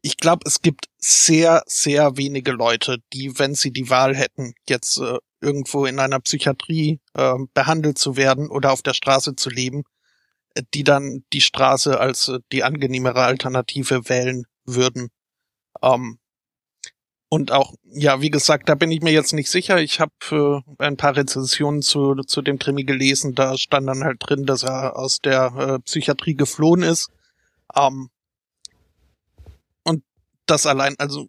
ich 0.00 0.18
glaube, 0.18 0.42
es 0.46 0.60
gibt 0.60 0.86
sehr, 0.98 1.62
sehr 1.66 2.16
wenige 2.18 2.52
Leute, 2.52 2.98
die, 3.12 3.38
wenn 3.38 3.54
sie 3.54 3.72
die 3.72 3.88
Wahl 3.88 4.14
hätten, 4.14 4.54
jetzt 4.68 4.98
äh, 4.98 5.18
irgendwo 5.40 5.86
in 5.86 5.98
einer 5.98 6.20
Psychiatrie 6.20 7.00
äh, 7.14 7.34
behandelt 7.54 7.98
zu 7.98 8.16
werden 8.16 8.50
oder 8.50 8.72
auf 8.72 8.82
der 8.82 8.94
Straße 8.94 9.36
zu 9.36 9.50
leben, 9.50 9.84
die 10.74 10.84
dann 10.84 11.24
die 11.32 11.40
Straße 11.40 11.98
als 11.98 12.28
äh, 12.28 12.38
die 12.52 12.64
angenehmere 12.64 13.22
Alternative 13.22 14.08
wählen 14.08 14.44
würden. 14.64 15.10
Ähm, 15.82 16.18
und 17.28 17.50
auch, 17.50 17.74
ja, 17.82 18.20
wie 18.20 18.30
gesagt, 18.30 18.68
da 18.68 18.76
bin 18.76 18.92
ich 18.92 19.02
mir 19.02 19.12
jetzt 19.12 19.32
nicht 19.32 19.50
sicher. 19.50 19.80
Ich 19.80 19.98
habe 19.98 20.12
äh, 20.30 20.60
ein 20.78 20.96
paar 20.96 21.16
Rezensionen 21.16 21.82
zu, 21.82 22.14
zu 22.26 22.42
dem 22.42 22.60
Krimi 22.60 22.84
gelesen. 22.84 23.34
Da 23.34 23.56
stand 23.58 23.88
dann 23.88 24.04
halt 24.04 24.18
drin, 24.20 24.46
dass 24.46 24.62
er 24.62 24.96
aus 24.96 25.18
der 25.18 25.46
äh, 25.56 25.78
Psychiatrie 25.80 26.34
geflohen 26.36 26.82
ist. 26.82 27.10
Ähm, 27.74 28.10
und 29.82 30.04
das 30.46 30.66
allein, 30.66 30.94
also 30.98 31.26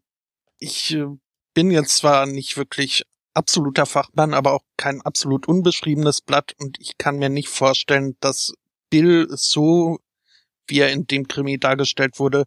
ich 0.60 0.94
äh, 0.94 1.08
bin 1.55 1.72
jetzt 1.72 1.98
zwar 1.98 2.27
nicht 2.27 2.55
wirklich 2.55 3.03
absoluter 3.34 3.86
Fachmann, 3.86 4.34
aber 4.34 4.53
auch 4.53 4.63
kein 4.77 5.01
absolut 5.01 5.48
unbeschriebenes 5.48 6.22
Blatt 6.22 6.53
und 6.60 6.77
ich 6.79 6.98
kann 6.98 7.17
mir 7.17 7.29
nicht 7.29 7.50
vorstellen, 7.50 8.15
dass 8.20 8.53
Bill 8.89 9.27
so, 9.32 10.00
wie 10.68 10.80
er 10.80 10.92
in 10.92 11.06
dem 11.08 11.27
Krimi 11.27 11.58
dargestellt 11.60 12.20
wurde, 12.20 12.46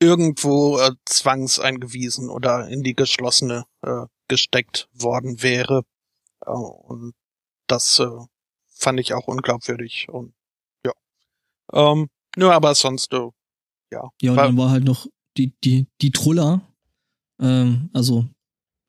irgendwo 0.00 0.78
äh, 0.78 0.92
zwangseingewiesen 1.04 2.30
oder 2.30 2.68
in 2.68 2.82
die 2.82 2.94
geschlossene 2.94 3.64
äh, 3.82 4.06
gesteckt 4.28 4.88
worden 4.92 5.42
wäre. 5.42 5.82
Äh, 6.44 6.50
und 6.50 7.14
das 7.66 7.98
äh, 7.98 8.08
fand 8.68 9.00
ich 9.00 9.14
auch 9.14 9.26
unglaubwürdig. 9.26 10.08
Und 10.08 10.34
ja. 10.84 10.92
Ähm, 11.72 12.08
nur 12.36 12.52
aber 12.52 12.74
sonst, 12.74 13.12
äh, 13.12 13.28
ja. 13.90 14.08
Ja, 14.20 14.30
und 14.30 14.36
war, 14.36 14.46
dann 14.46 14.56
war 14.56 14.70
halt 14.70 14.84
noch 14.84 15.06
die, 15.36 15.52
die, 15.64 15.86
die 16.00 16.12
Truller, 16.12 16.62
ähm, 17.40 17.90
also 17.92 18.28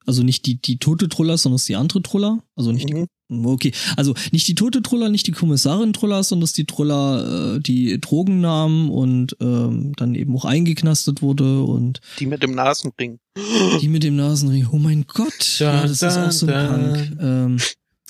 also 0.09 0.23
nicht 0.23 0.47
die, 0.47 0.59
die 0.59 0.79
tote 0.79 1.07
Truller, 1.07 1.37
sondern 1.37 1.61
die 1.67 1.75
andere 1.75 2.01
Truller. 2.01 2.43
Also 2.55 2.71
nicht 2.71 2.89
mhm. 2.89 3.05
die, 3.05 3.07
okay. 3.29 3.71
Also 3.95 4.13
nicht 4.31 4.47
die 4.47 4.55
tote 4.55 4.81
Truller, 4.81 5.09
nicht 5.09 5.27
die 5.27 5.31
Kommissarin 5.31 5.93
Truller, 5.93 6.23
sondern 6.23 6.49
die 6.55 6.65
Truller, 6.65 7.55
äh, 7.55 7.59
die 7.59 7.99
Drogen 7.99 8.41
nahm 8.41 8.89
und 8.89 9.37
ähm, 9.39 9.93
dann 9.95 10.15
eben 10.15 10.35
auch 10.35 10.45
eingeknastet 10.45 11.21
wurde 11.21 11.63
und. 11.63 12.01
Die 12.19 12.25
mit 12.25 12.43
dem 12.43 12.55
Nasenring. 12.55 13.19
Die 13.81 13.87
mit 13.87 14.03
dem 14.03 14.15
Nasenring. 14.15 14.67
Oh 14.71 14.77
mein 14.77 15.05
Gott. 15.07 15.57
Da, 15.59 15.75
ja, 15.75 15.87
das 15.87 15.99
da, 15.99 16.07
ist 16.07 16.17
auch 16.17 16.31
so 16.31 16.47
ein 16.47 16.67
Punk. 16.67 17.17
Ähm, 17.21 17.57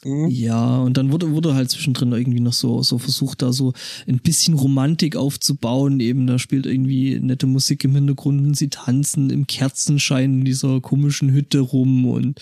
Mhm. 0.06 0.30
Ja, 0.30 0.78
und 0.78 0.98
dann 0.98 1.12
wurde, 1.12 1.32
wurde 1.32 1.56
halt 1.56 1.70
zwischendrin 1.70 2.12
irgendwie 2.12 2.40
noch 2.40 2.54
so, 2.54 2.82
so 2.84 2.98
versucht, 2.98 3.42
da 3.42 3.52
so 3.52 3.74
ein 4.08 4.20
bisschen 4.20 4.54
Romantik 4.54 5.16
aufzubauen. 5.16 6.00
Eben, 6.00 6.28
da 6.28 6.40
spielt 6.40 6.66
irgendwie 6.66 7.20
nette 7.20 7.48
Musik 7.48 7.84
im 7.84 7.96
Hintergrund 7.96 8.42
und 8.42 8.58
sie 8.58 8.70
tanzen 8.70 9.30
im 9.30 9.48
Kerzenschein 9.48 10.40
in 10.40 10.46
dieser 10.46 10.80
komischen 10.82 11.32
Hütte 11.32 11.60
rum 11.60 12.06
und 12.06 12.40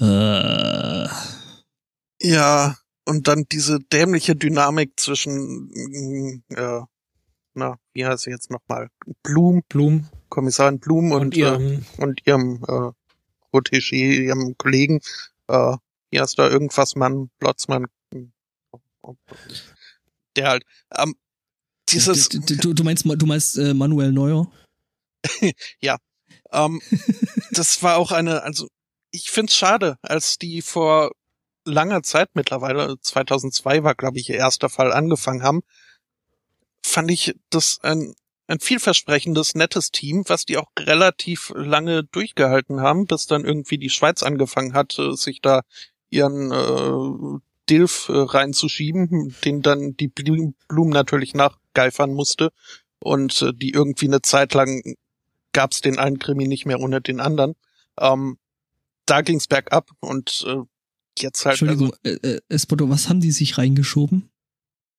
äh. 0.00 1.08
Ja, 2.20 2.76
und 3.04 3.28
dann 3.28 3.44
diese 3.50 3.78
dämliche 3.78 4.36
Dynamik 4.36 4.98
zwischen 4.98 6.42
äh, 6.50 6.82
na, 7.58 7.78
wie 7.92 8.06
heißt 8.06 8.24
sie 8.24 8.30
jetzt 8.30 8.50
nochmal? 8.50 8.88
Blum. 9.22 9.62
Blum. 9.68 10.08
Kommissarin 10.28 10.78
Blum 10.78 11.10
und, 11.12 11.20
und 11.20 11.36
ihrem, 11.36 11.84
äh, 11.98 12.02
und 12.02 12.26
ihrem 12.26 12.62
äh, 12.68 12.92
Protégé, 13.52 14.22
ihrem 14.22 14.56
Kollegen. 14.56 15.00
Äh, 15.48 15.76
hier 16.10 16.20
hast 16.20 16.38
du 16.38 16.42
da 16.42 16.48
irgendwas 16.48 16.94
Mann, 16.96 17.30
Plotzmann, 17.38 17.86
der 20.36 20.48
halt, 20.48 20.64
ähm, 20.96 21.16
dieses. 21.88 22.28
Du, 22.28 22.40
du, 22.40 22.74
du 22.74 22.84
meinst, 22.84 23.04
du 23.04 23.26
meinst 23.26 23.58
äh, 23.58 23.74
Manuel 23.74 24.12
Neuer? 24.12 24.50
ja. 25.80 25.98
Ähm, 26.52 26.80
das 27.50 27.82
war 27.82 27.96
auch 27.96 28.12
eine, 28.12 28.42
also 28.42 28.68
ich 29.10 29.30
find's 29.30 29.56
schade, 29.56 29.98
als 30.02 30.38
die 30.38 30.62
vor 30.62 31.10
langer 31.68 32.02
Zeit 32.02 32.30
mittlerweile, 32.34 32.96
2002 33.00 33.84
war 33.84 33.94
glaube 33.94 34.18
ich 34.18 34.28
ihr 34.28 34.36
erster 34.36 34.68
Fall, 34.68 34.92
angefangen 34.92 35.42
haben, 35.42 35.62
fand 36.82 37.10
ich 37.10 37.34
das 37.50 37.78
ein 37.82 38.14
ein 38.48 38.60
vielversprechendes, 38.60 39.54
nettes 39.54 39.90
Team, 39.90 40.24
was 40.26 40.46
die 40.46 40.56
auch 40.56 40.68
relativ 40.78 41.52
lange 41.54 42.02
durchgehalten 42.04 42.80
haben, 42.80 43.06
bis 43.06 43.26
dann 43.26 43.44
irgendwie 43.44 43.76
die 43.76 43.90
Schweiz 43.90 44.22
angefangen 44.22 44.72
hat, 44.72 44.98
sich 45.12 45.42
da 45.42 45.60
ihren 46.08 46.50
äh, 46.50 47.40
Dilf 47.68 48.08
äh, 48.08 48.12
reinzuschieben, 48.14 49.34
den 49.44 49.60
dann 49.60 49.96
die 49.96 50.08
Blumen 50.08 50.54
natürlich 50.70 51.34
nachgeifern 51.34 52.14
musste 52.14 52.50
und 52.98 53.42
äh, 53.42 53.52
die 53.54 53.70
irgendwie 53.70 54.06
eine 54.06 54.22
Zeit 54.22 54.54
lang 54.54 54.96
gab's 55.52 55.82
den 55.82 55.98
einen 55.98 56.18
Krimi 56.18 56.48
nicht 56.48 56.64
mehr 56.64 56.80
ohne 56.80 57.02
den 57.02 57.20
anderen. 57.20 57.54
Ähm, 58.00 58.38
da 59.04 59.20
ging's 59.20 59.46
bergab 59.46 59.90
und 60.00 60.44
äh, 60.46 60.62
jetzt 61.22 61.44
halt. 61.44 61.60
Entschuldigung, 61.60 61.94
also, 62.04 62.18
äh, 62.22 62.36
äh, 62.36 62.40
Espoto, 62.48 62.88
was 62.88 63.08
haben 63.08 63.20
die 63.20 63.32
sich 63.32 63.58
reingeschoben? 63.58 64.30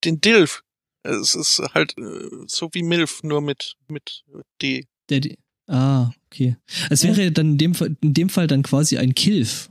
Den 0.03 0.21
Dilf. 0.21 0.63
Es 1.03 1.35
ist 1.35 1.61
halt 1.73 1.97
äh, 1.97 2.29
so 2.47 2.69
wie 2.73 2.83
Milf, 2.83 3.23
nur 3.23 3.41
mit 3.41 3.75
mit 3.87 4.23
D. 4.61 4.85
Der 5.09 5.21
D. 5.21 5.37
Ah, 5.67 6.11
okay. 6.27 6.57
Es 6.89 7.03
wäre 7.03 7.25
ja. 7.25 7.29
dann 7.29 7.51
in 7.51 7.57
dem, 7.57 7.75
Fall, 7.75 7.95
in 8.01 8.13
dem 8.13 8.29
Fall 8.29 8.47
dann 8.47 8.63
quasi 8.63 8.97
ein 8.97 9.13
Kilf 9.13 9.69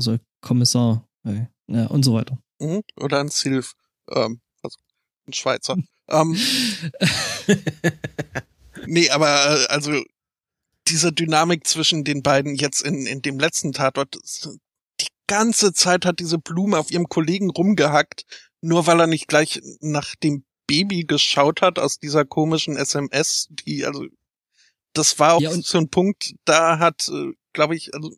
also 0.00 0.18
Kommissar 0.40 1.06
ey, 1.24 1.46
ja, 1.68 1.86
und 1.86 2.04
so 2.04 2.14
weiter. 2.14 2.38
Mhm. 2.58 2.82
Oder 2.96 3.20
ein 3.20 3.28
Silf, 3.28 3.74
ähm, 4.10 4.40
also 4.62 4.78
ein 5.26 5.34
Schweizer. 5.34 5.76
ähm, 6.08 6.36
nee, 8.86 9.10
aber 9.10 9.28
äh, 9.28 9.66
also 9.66 10.02
diese 10.88 11.12
Dynamik 11.12 11.66
zwischen 11.66 12.04
den 12.04 12.22
beiden 12.22 12.54
jetzt 12.54 12.80
in, 12.80 13.06
in 13.06 13.20
dem 13.20 13.38
letzten 13.38 13.72
Tatort, 13.72 14.16
ganze 15.30 15.72
Zeit 15.72 16.04
hat 16.04 16.18
diese 16.18 16.38
Blume 16.38 16.76
auf 16.76 16.90
ihrem 16.90 17.08
Kollegen 17.08 17.50
rumgehackt, 17.50 18.24
nur 18.60 18.88
weil 18.88 18.98
er 18.98 19.06
nicht 19.06 19.28
gleich 19.28 19.60
nach 19.80 20.16
dem 20.16 20.44
Baby 20.66 21.04
geschaut 21.04 21.62
hat 21.62 21.78
aus 21.78 22.00
dieser 22.00 22.24
komischen 22.24 22.76
SMS, 22.76 23.46
die, 23.50 23.86
also, 23.86 24.06
das 24.92 25.20
war 25.20 25.34
auch 25.34 25.40
ja, 25.40 25.52
so 25.52 25.78
ein 25.78 25.88
Punkt, 25.88 26.34
da 26.44 26.80
hat, 26.80 27.08
äh, 27.08 27.32
glaube 27.52 27.76
ich, 27.76 27.94
also 27.94 28.10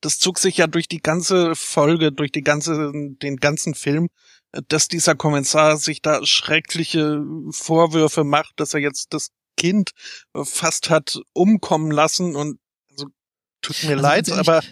das 0.00 0.20
zog 0.20 0.38
sich 0.38 0.58
ja 0.58 0.68
durch 0.68 0.86
die 0.86 1.02
ganze 1.02 1.56
Folge, 1.56 2.12
durch 2.12 2.30
die 2.30 2.42
ganze, 2.42 2.92
den 2.94 3.36
ganzen 3.38 3.74
Film, 3.74 4.08
dass 4.68 4.86
dieser 4.86 5.16
Kommissar 5.16 5.76
sich 5.76 6.02
da 6.02 6.24
schreckliche 6.24 7.24
Vorwürfe 7.50 8.22
macht, 8.22 8.60
dass 8.60 8.74
er 8.74 8.80
jetzt 8.80 9.08
das 9.12 9.30
Kind 9.56 9.90
fast 10.44 10.88
hat 10.88 11.20
umkommen 11.32 11.90
lassen 11.90 12.36
und 12.36 12.60
also 12.90 13.06
tut 13.60 13.82
mir 13.82 13.90
also 13.90 14.02
leid, 14.02 14.32
aber 14.32 14.62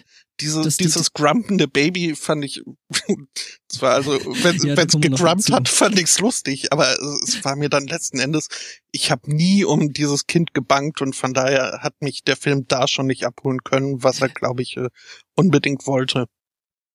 diese, 0.41 0.61
das 0.61 0.77
dieses 0.77 1.13
grumpende 1.13 1.67
Baby 1.67 2.15
fand 2.15 2.45
ich, 2.45 2.63
zwar 3.69 3.95
also, 3.95 4.11
wenn 4.11 4.55
es 4.55 4.63
ja, 4.63 4.99
gegrumpt 4.99 5.51
hat, 5.51 5.69
fand 5.69 5.99
ich's 5.99 6.19
lustig, 6.19 6.71
aber 6.71 6.91
es 7.23 7.43
war 7.43 7.55
mir 7.55 7.69
dann 7.69 7.87
letzten 7.87 8.19
Endes, 8.19 8.47
ich 8.91 9.11
habe 9.11 9.33
nie 9.33 9.63
um 9.63 9.93
dieses 9.93 10.27
Kind 10.27 10.53
gebankt 10.53 11.01
und 11.01 11.15
von 11.15 11.33
daher 11.33 11.79
hat 11.81 11.93
mich 12.01 12.23
der 12.23 12.37
Film 12.37 12.65
da 12.67 12.87
schon 12.87 13.07
nicht 13.07 13.25
abholen 13.25 13.63
können, 13.63 14.03
was 14.03 14.21
er, 14.21 14.29
glaube 14.29 14.61
ich, 14.61 14.77
äh, 14.77 14.89
unbedingt 15.35 15.85
wollte. 15.87 16.27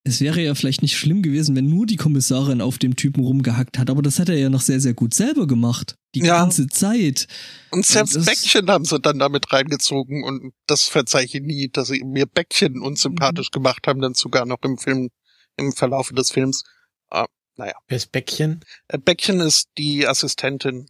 Es 0.07 0.21
wäre 0.21 0.43
ja 0.43 0.55
vielleicht 0.55 0.83
nicht 0.83 0.99
schlimm 0.99 1.23
gewesen, 1.23 1.57
wenn 1.57 1.71
nur 1.71 1.87
die 1.87 1.97
Kommissarin 1.97 2.61
auf 2.61 2.77
dem 2.77 2.95
Typen 2.95 3.25
rumgehackt 3.25 3.79
hat, 3.79 3.89
aber 3.89 4.03
das 4.03 4.19
hat 4.19 4.29
er 4.29 4.37
ja 4.37 4.51
noch 4.51 4.61
sehr, 4.61 4.79
sehr 4.79 4.93
gut 4.93 5.15
selber 5.15 5.47
gemacht. 5.47 5.97
Die 6.15 6.21
ja. 6.21 6.41
ganze 6.41 6.67
Zeit. 6.67 7.27
Und 7.71 7.87
selbst 7.87 8.15
und 8.15 8.27
Bäckchen 8.27 8.71
haben 8.71 8.85
sie 8.85 9.01
dann 9.01 9.19
damit 9.19 9.51
reingezogen 9.51 10.23
und 10.23 10.53
das 10.67 10.83
verzeiche 10.83 11.39
ich 11.39 11.45
nie, 11.45 11.71
dass 11.71 11.89
sie 11.89 12.05
mir 12.05 12.27
Bäckchen 12.27 12.83
unsympathisch 12.83 13.49
mhm. 13.49 13.55
gemacht 13.55 13.87
haben, 13.87 14.03
dann 14.03 14.13
sogar 14.13 14.45
noch 14.45 14.63
im 14.63 14.77
Film, 14.77 15.09
im 15.57 15.73
Verlauf 15.73 16.11
des 16.11 16.31
Films. 16.31 16.65
Ah, 17.09 17.27
naja. 17.57 17.75
Wer 17.89 17.97
ist 17.97 18.13
Bäckchen? 18.13 18.61
Äh, 18.89 18.99
Bäckchen 18.99 19.41
ist 19.41 19.71
die 19.79 20.07
Assistentin. 20.07 20.87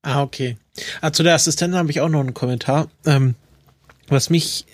Ah, 0.00 0.22
okay. 0.22 0.56
Ah, 1.02 1.12
zu 1.12 1.22
der 1.22 1.34
Assistentin 1.34 1.78
habe 1.78 1.90
ich 1.90 2.00
auch 2.00 2.08
noch 2.08 2.20
einen 2.20 2.32
Kommentar. 2.32 2.88
Ähm, 3.04 3.34
was 4.08 4.30
mich 4.30 4.64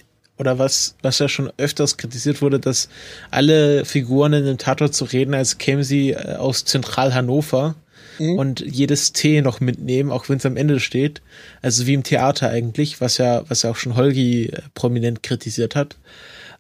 oder 0.43 0.59
was, 0.59 0.97
was 1.03 1.21
ja 1.21 1.29
schon 1.29 1.53
öfters 1.57 1.97
kritisiert 1.97 2.43
wurde, 2.43 2.59
dass 2.59 2.89
alle 3.31 3.85
Figuren 3.85 4.33
in 4.33 4.45
dem 4.45 4.59
Tatort 4.59 4.93
zu 4.93 5.05
reden, 5.05 5.35
als 5.35 5.59
kämen 5.59 5.85
sie 5.85 6.11
äh, 6.11 6.35
aus 6.35 6.65
Zentral 6.65 7.15
Hannover 7.15 7.77
mhm. 8.19 8.39
und 8.39 8.61
jedes 8.61 9.13
T 9.13 9.41
noch 9.41 9.61
mitnehmen, 9.61 10.11
auch 10.11 10.29
wenn 10.29 10.39
es 10.39 10.47
am 10.47 10.57
Ende 10.57 10.81
steht. 10.81 11.23
Also 11.63 11.87
wie 11.87 11.95
im 11.95 12.03
Theater 12.03 12.51
eigentlich, 12.51 13.01
was 13.01 13.19
ja, 13.19 13.49
was 13.49 13.63
ja 13.63 13.71
auch 13.71 13.77
schon 13.77 13.95
Holgi 13.95 14.47
äh, 14.47 14.63
prominent 14.75 15.23
kritisiert 15.23 15.77
hat. 15.77 15.97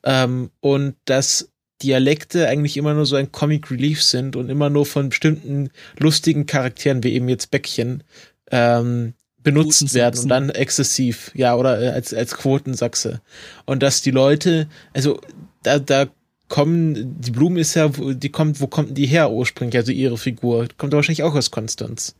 Ähm, 0.04 0.50
und 0.60 0.94
dass 1.06 1.48
Dialekte 1.82 2.46
eigentlich 2.46 2.76
immer 2.76 2.94
nur 2.94 3.06
so 3.06 3.16
ein 3.16 3.32
Comic 3.32 3.68
Relief 3.72 4.00
sind 4.00 4.36
und 4.36 4.48
immer 4.48 4.70
nur 4.70 4.86
von 4.86 5.08
bestimmten 5.08 5.70
lustigen 5.98 6.46
Charakteren, 6.46 7.02
wie 7.02 7.14
eben 7.14 7.28
jetzt 7.28 7.50
Bäckchen, 7.50 8.04
ähm, 8.52 9.14
benutzt 9.42 9.94
werden 9.94 10.20
und 10.20 10.28
dann 10.28 10.50
exzessiv, 10.50 11.30
ja, 11.34 11.56
oder 11.56 11.80
äh, 11.80 11.88
als, 11.88 12.14
als 12.14 12.34
Quotensachse. 12.37 13.20
Und 13.66 13.82
dass 13.82 14.02
die 14.02 14.11
Leute, 14.11 14.68
also 14.92 15.20
da, 15.62 15.78
da 15.78 16.06
kommen, 16.49 17.20
die 17.20 17.30
Blume 17.30 17.61
ist 17.61 17.75
ja, 17.75 17.88
die 17.88 18.28
kommt, 18.28 18.61
wo 18.61 18.66
kommt 18.66 18.96
die 18.96 19.06
her 19.06 19.30
ursprünglich, 19.30 19.76
also 19.76 19.92
ihre 19.92 20.18
Figur? 20.18 20.68
Kommt 20.76 20.92
wahrscheinlich 20.92 21.22
auch 21.22 21.34
aus 21.34 21.50
Konstanz. 21.50 22.14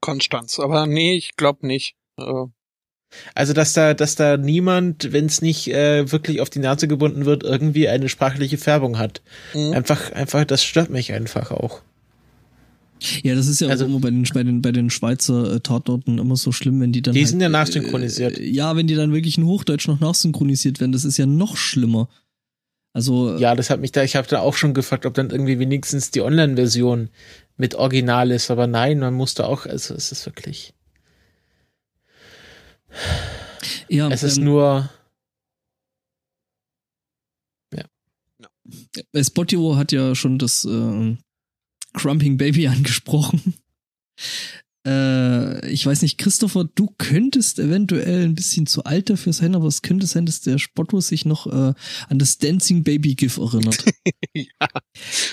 Konstanz, 0.00 0.60
aber 0.60 0.86
nee, 0.86 1.16
ich 1.16 1.34
glaube 1.36 1.66
nicht. 1.66 1.96
Äh. 2.16 2.46
Also, 3.34 3.54
dass 3.54 3.72
da, 3.72 3.94
dass 3.94 4.14
da 4.14 4.36
niemand, 4.36 5.12
wenn 5.12 5.26
es 5.26 5.42
nicht 5.42 5.68
äh, 5.68 6.12
wirklich 6.12 6.40
auf 6.40 6.50
die 6.50 6.58
Nase 6.58 6.88
gebunden 6.88 7.24
wird, 7.24 7.42
irgendwie 7.42 7.88
eine 7.88 8.08
sprachliche 8.08 8.58
Färbung 8.58 8.98
hat. 8.98 9.22
Mhm. 9.54 9.72
Einfach, 9.72 10.12
einfach, 10.12 10.44
das 10.44 10.62
stört 10.62 10.90
mich 10.90 11.12
einfach 11.12 11.50
auch. 11.50 11.80
Ja, 13.22 13.34
das 13.34 13.46
ist 13.46 13.60
ja 13.60 13.68
also, 13.68 13.84
immer 13.84 14.00
bei 14.00 14.10
den, 14.10 14.24
bei 14.32 14.42
den, 14.42 14.62
bei 14.62 14.72
den 14.72 14.90
Schweizer 14.90 15.54
äh, 15.54 15.60
Tatorten 15.60 16.18
immer 16.18 16.36
so 16.36 16.52
schlimm, 16.52 16.80
wenn 16.80 16.92
die 16.92 17.02
dann. 17.02 17.14
Die 17.14 17.20
halt, 17.20 17.28
sind 17.28 17.40
ja 17.40 17.48
nachsynchronisiert. 17.48 18.38
Äh, 18.38 18.48
ja, 18.48 18.76
wenn 18.76 18.86
die 18.86 18.94
dann 18.94 19.12
wirklich 19.12 19.38
in 19.38 19.46
Hochdeutsch 19.46 19.88
noch 19.88 20.00
nachsynchronisiert 20.00 20.80
werden, 20.80 20.92
das 20.92 21.04
ist 21.04 21.16
ja 21.16 21.26
noch 21.26 21.56
schlimmer. 21.56 22.08
Also. 22.92 23.36
Ja, 23.38 23.54
das 23.54 23.70
hat 23.70 23.80
mich 23.80 23.92
da, 23.92 24.02
ich 24.02 24.16
habe 24.16 24.26
da 24.28 24.40
auch 24.40 24.56
schon 24.56 24.74
gefragt, 24.74 25.06
ob 25.06 25.14
dann 25.14 25.30
irgendwie 25.30 25.58
wenigstens 25.58 26.10
die 26.10 26.22
Online-Version 26.22 27.10
mit 27.56 27.74
Original 27.74 28.30
ist, 28.30 28.50
aber 28.50 28.66
nein, 28.66 28.98
man 28.98 29.14
musste 29.14 29.46
auch, 29.46 29.66
also 29.66 29.94
es 29.94 30.10
ist 30.12 30.26
wirklich. 30.26 30.74
Ja, 33.88 34.08
es 34.08 34.22
ist 34.22 34.38
ähm, 34.38 34.44
nur. 34.44 34.90
Ja. 37.74 37.84
Spotify 39.22 39.74
hat 39.76 39.92
ja 39.92 40.14
schon 40.14 40.38
das 40.38 40.64
äh, 40.64 41.16
Crumping 41.94 42.36
Baby 42.36 42.68
angesprochen. 42.68 43.54
Äh, 44.86 45.70
ich 45.70 45.84
weiß 45.84 46.02
nicht, 46.02 46.18
Christopher, 46.18 46.64
du 46.64 46.94
könntest 46.98 47.58
eventuell 47.58 48.24
ein 48.24 48.34
bisschen 48.34 48.66
zu 48.66 48.84
alt 48.84 49.10
dafür 49.10 49.32
sein, 49.32 49.54
aber 49.54 49.66
es 49.66 49.82
könnte 49.82 50.06
sein, 50.06 50.24
dass 50.24 50.40
der 50.40 50.58
Spotto 50.58 51.00
sich 51.00 51.24
noch 51.24 51.46
äh, 51.46 51.74
an 52.08 52.18
das 52.18 52.38
Dancing 52.38 52.84
Baby 52.84 53.14
GIF 53.14 53.38
erinnert. 53.38 53.84
ja. 54.34 54.44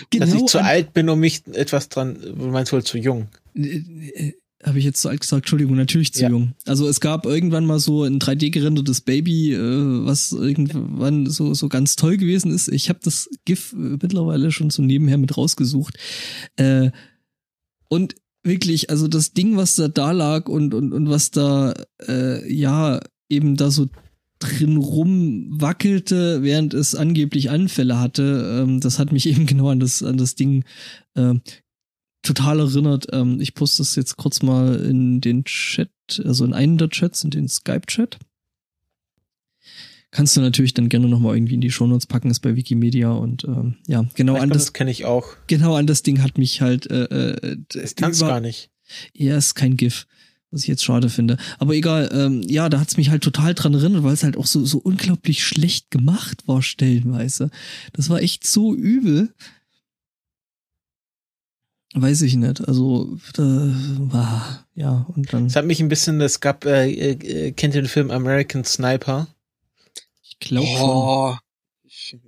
Genau 0.10 0.26
dass 0.26 0.34
ich 0.34 0.46
zu 0.48 0.64
alt 0.64 0.94
bin, 0.94 1.10
um 1.10 1.20
mich 1.20 1.48
etwas 1.48 1.90
dran, 1.90 2.20
du 2.20 2.48
meinst 2.48 2.74
wohl 2.74 2.84
zu 2.84 2.98
jung. 2.98 3.28
Habe 4.66 4.80
ich 4.80 4.86
jetzt 4.86 5.02
zu 5.02 5.10
alt 5.10 5.22
gesagt? 5.22 5.44
Entschuldigung, 5.44 5.76
natürlich 5.76 6.12
zu 6.12 6.24
ja. 6.24 6.30
jung. 6.30 6.54
Also 6.66 6.88
es 6.88 7.00
gab 7.00 7.28
irgendwann 7.28 7.68
mal 7.68 7.80
so 7.80 8.04
ein 8.04 8.20
3D 8.20 8.50
gerendertes 8.50 9.02
Baby, 9.02 9.54
äh, 9.54 10.06
was 10.06 10.32
irgendwann 10.32 11.28
so 11.30 11.54
so 11.54 11.70
ganz 11.70 11.96
toll 11.96 12.18
gewesen 12.18 12.52
ist. 12.52 12.70
Ich 12.70 12.90
habe 12.90 13.00
das 13.04 13.30
GIF 13.46 13.74
äh, 13.74 13.98
mittlerweile 14.02 14.52
schon 14.52 14.72
so 14.72 14.82
nebenher 14.82 15.20
mit 15.20 15.38
rausgesucht. 15.38 15.98
Äh, 16.56 16.90
und 17.90 18.16
wirklich, 18.44 18.90
also 18.90 19.08
das 19.08 19.34
Ding, 19.34 19.56
was 19.56 19.76
da 19.76 19.88
da 19.88 20.12
lag 20.12 20.50
und 20.50 20.74
und 20.74 20.94
und 20.94 21.10
was 21.10 21.30
da 21.30 21.74
äh, 22.08 22.52
ja 22.52 23.00
eben 23.30 23.58
da 23.58 23.70
so 23.70 23.88
drin 24.40 24.78
rumwackelte, 24.78 26.42
während 26.42 26.74
es 26.74 26.96
angeblich 26.96 27.50
Anfälle 27.50 28.00
hatte. 28.00 28.64
Ähm, 28.64 28.80
das 28.80 29.00
hat 29.00 29.12
mich 29.12 29.26
eben 29.30 29.46
genau 29.46 29.70
an 29.70 29.80
das, 29.80 30.04
an 30.04 30.18
das 30.18 30.36
Ding 30.36 30.64
äh, 31.16 31.36
total 32.26 32.60
erinnert. 32.60 33.08
Ähm, 33.12 33.40
ich 33.40 33.54
poste 33.54 33.82
das 33.82 33.96
jetzt 33.96 34.18
kurz 34.18 34.42
mal 34.42 34.76
in 34.76 35.22
den 35.22 35.46
Chat, 35.46 35.90
also 36.24 36.46
in 36.46 36.54
einen 36.54 36.78
der 36.78 36.90
Chats, 36.90 37.24
in 37.24 37.30
den 37.30 37.48
Skype-Chat. 37.48 38.18
Kannst 40.12 40.38
du 40.38 40.42
natürlich 40.42 40.74
dann 40.74 40.88
gerne 40.88 41.10
nochmal 41.10 41.36
irgendwie 41.36 41.56
in 41.56 41.62
die 41.62 41.72
Shownotes 41.72 42.08
packen, 42.08 42.32
ist 42.32 42.40
bei 42.40 42.56
Wikimedia 42.56 43.12
und 43.12 43.44
ähm, 43.44 43.76
ja, 43.86 44.06
genau 44.16 44.36
ich 44.36 44.42
an 44.42 44.50
glaub, 44.50 44.60
das 44.60 44.72
kenne 44.72 44.90
ich 44.90 45.04
auch. 45.04 45.26
Genau 45.48 45.76
an 45.76 45.88
das 45.88 46.04
Ding 46.04 46.22
hat 46.22 46.38
mich 46.38 46.62
halt 46.62 46.90
äh, 46.90 47.04
äh, 47.04 47.58
das 47.68 47.96
kannst 47.96 48.22
gar 48.22 48.40
nicht. 48.40 48.70
Ja, 49.14 49.36
ist 49.36 49.56
kein 49.56 49.76
GIF, 49.76 50.08
was 50.52 50.62
ich 50.62 50.68
jetzt 50.68 50.86
schade 50.86 51.10
finde. 51.10 51.36
Aber 51.58 51.74
egal, 51.74 52.10
ähm, 52.14 52.44
ja, 52.48 52.70
da 52.70 52.80
hat's 52.80 52.96
mich 52.96 53.10
halt 53.10 53.24
total 53.24 53.56
dran 53.56 53.74
erinnert, 53.74 54.04
weil 54.04 54.14
es 54.14 54.24
halt 54.24 54.38
auch 54.38 54.46
so 54.46 54.64
so 54.64 54.78
unglaublich 54.78 55.44
schlecht 55.44 55.92
gemacht 55.92 56.48
war 56.48 56.62
stellenweise. 56.62 57.50
Das 57.92 58.10
war 58.10 58.22
echt 58.22 58.48
so 58.48 58.74
übel. 58.74 59.34
Weiß 61.98 62.24
ich 62.24 62.36
nicht. 62.36 62.68
Also, 62.68 63.18
da 63.34 63.44
war, 63.44 64.68
ja, 64.76 65.06
und 65.16 65.32
dann. 65.32 65.46
Es 65.46 65.56
hat 65.56 65.66
mich 65.66 65.80
ein 65.80 65.88
bisschen, 65.88 66.20
es 66.20 66.42
gab, 66.42 66.66
äh, 66.66 66.90
äh, 66.92 67.52
kennt 67.54 67.74
ihr 67.74 67.82
den 67.82 67.88
Film 67.88 68.12
American 68.12 68.66
Sniper? 68.66 69.28
Ich 70.22 70.40
glaube 70.40 70.68
oh, 70.68 71.30
schon. 71.32 71.40
Ich, 71.84 72.20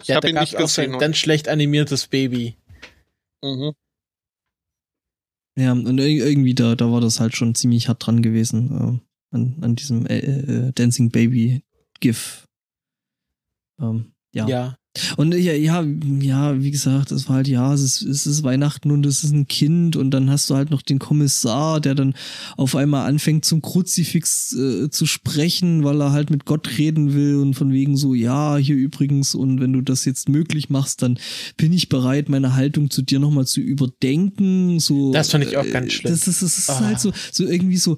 ich 0.00 0.08
ja, 0.08 0.16
habe 0.16 0.28
ihn 0.28 0.34
nicht 0.34 0.56
gesehen. 0.56 0.94
Ein 0.94 0.98
ganz 0.98 1.18
schlecht 1.18 1.48
animiertes 1.48 2.08
Baby. 2.08 2.56
Mhm. 3.42 3.74
Ja, 5.56 5.72
und 5.72 5.98
irgendwie 5.98 6.54
da, 6.54 6.74
da 6.74 6.90
war 6.90 7.00
das 7.00 7.20
halt 7.20 7.36
schon 7.36 7.54
ziemlich 7.54 7.88
hart 7.88 8.04
dran 8.04 8.22
gewesen, 8.22 9.00
äh, 9.30 9.36
an, 9.36 9.58
an 9.60 9.76
diesem 9.76 10.06
äh, 10.06 10.18
äh, 10.18 10.72
Dancing 10.72 11.10
Baby 11.10 11.62
GIF. 12.00 12.48
Ähm, 13.78 14.14
ja. 14.32 14.48
Ja. 14.48 14.78
Und 15.16 15.34
ja, 15.34 15.54
ja, 15.54 15.82
ja, 16.20 16.62
wie 16.62 16.70
gesagt, 16.70 17.12
es 17.12 17.26
war 17.28 17.36
halt, 17.36 17.48
ja, 17.48 17.72
es 17.72 17.80
ist, 17.80 18.02
es 18.02 18.26
ist 18.26 18.42
Weihnachten 18.42 18.90
und 18.90 19.06
es 19.06 19.24
ist 19.24 19.32
ein 19.32 19.48
Kind 19.48 19.96
und 19.96 20.10
dann 20.10 20.28
hast 20.28 20.50
du 20.50 20.54
halt 20.54 20.70
noch 20.70 20.82
den 20.82 20.98
Kommissar, 20.98 21.80
der 21.80 21.94
dann 21.94 22.14
auf 22.58 22.76
einmal 22.76 23.08
anfängt 23.08 23.46
zum 23.46 23.62
Kruzifix 23.62 24.52
äh, 24.52 24.90
zu 24.90 25.06
sprechen, 25.06 25.82
weil 25.82 26.00
er 26.02 26.12
halt 26.12 26.28
mit 26.28 26.44
Gott 26.44 26.76
reden 26.76 27.14
will 27.14 27.36
und 27.36 27.54
von 27.54 27.72
wegen 27.72 27.96
so, 27.96 28.12
ja, 28.12 28.58
hier 28.58 28.76
übrigens 28.76 29.34
und 29.34 29.60
wenn 29.60 29.72
du 29.72 29.80
das 29.80 30.04
jetzt 30.04 30.28
möglich 30.28 30.68
machst, 30.68 31.00
dann 31.00 31.18
bin 31.56 31.72
ich 31.72 31.88
bereit, 31.88 32.28
meine 32.28 32.54
Haltung 32.54 32.90
zu 32.90 33.00
dir 33.00 33.18
nochmal 33.18 33.46
zu 33.46 33.60
überdenken, 33.60 34.78
so. 34.78 35.10
Das 35.12 35.30
fand 35.30 35.44
ich 35.44 35.56
auch 35.56 35.70
ganz 35.70 35.86
äh, 35.86 35.90
schlimm. 35.90 36.12
Das, 36.12 36.26
das, 36.26 36.40
das 36.40 36.58
ist 36.58 36.68
oh. 36.68 36.80
halt 36.80 37.00
so, 37.00 37.12
so 37.32 37.46
irgendwie 37.46 37.78
so, 37.78 37.96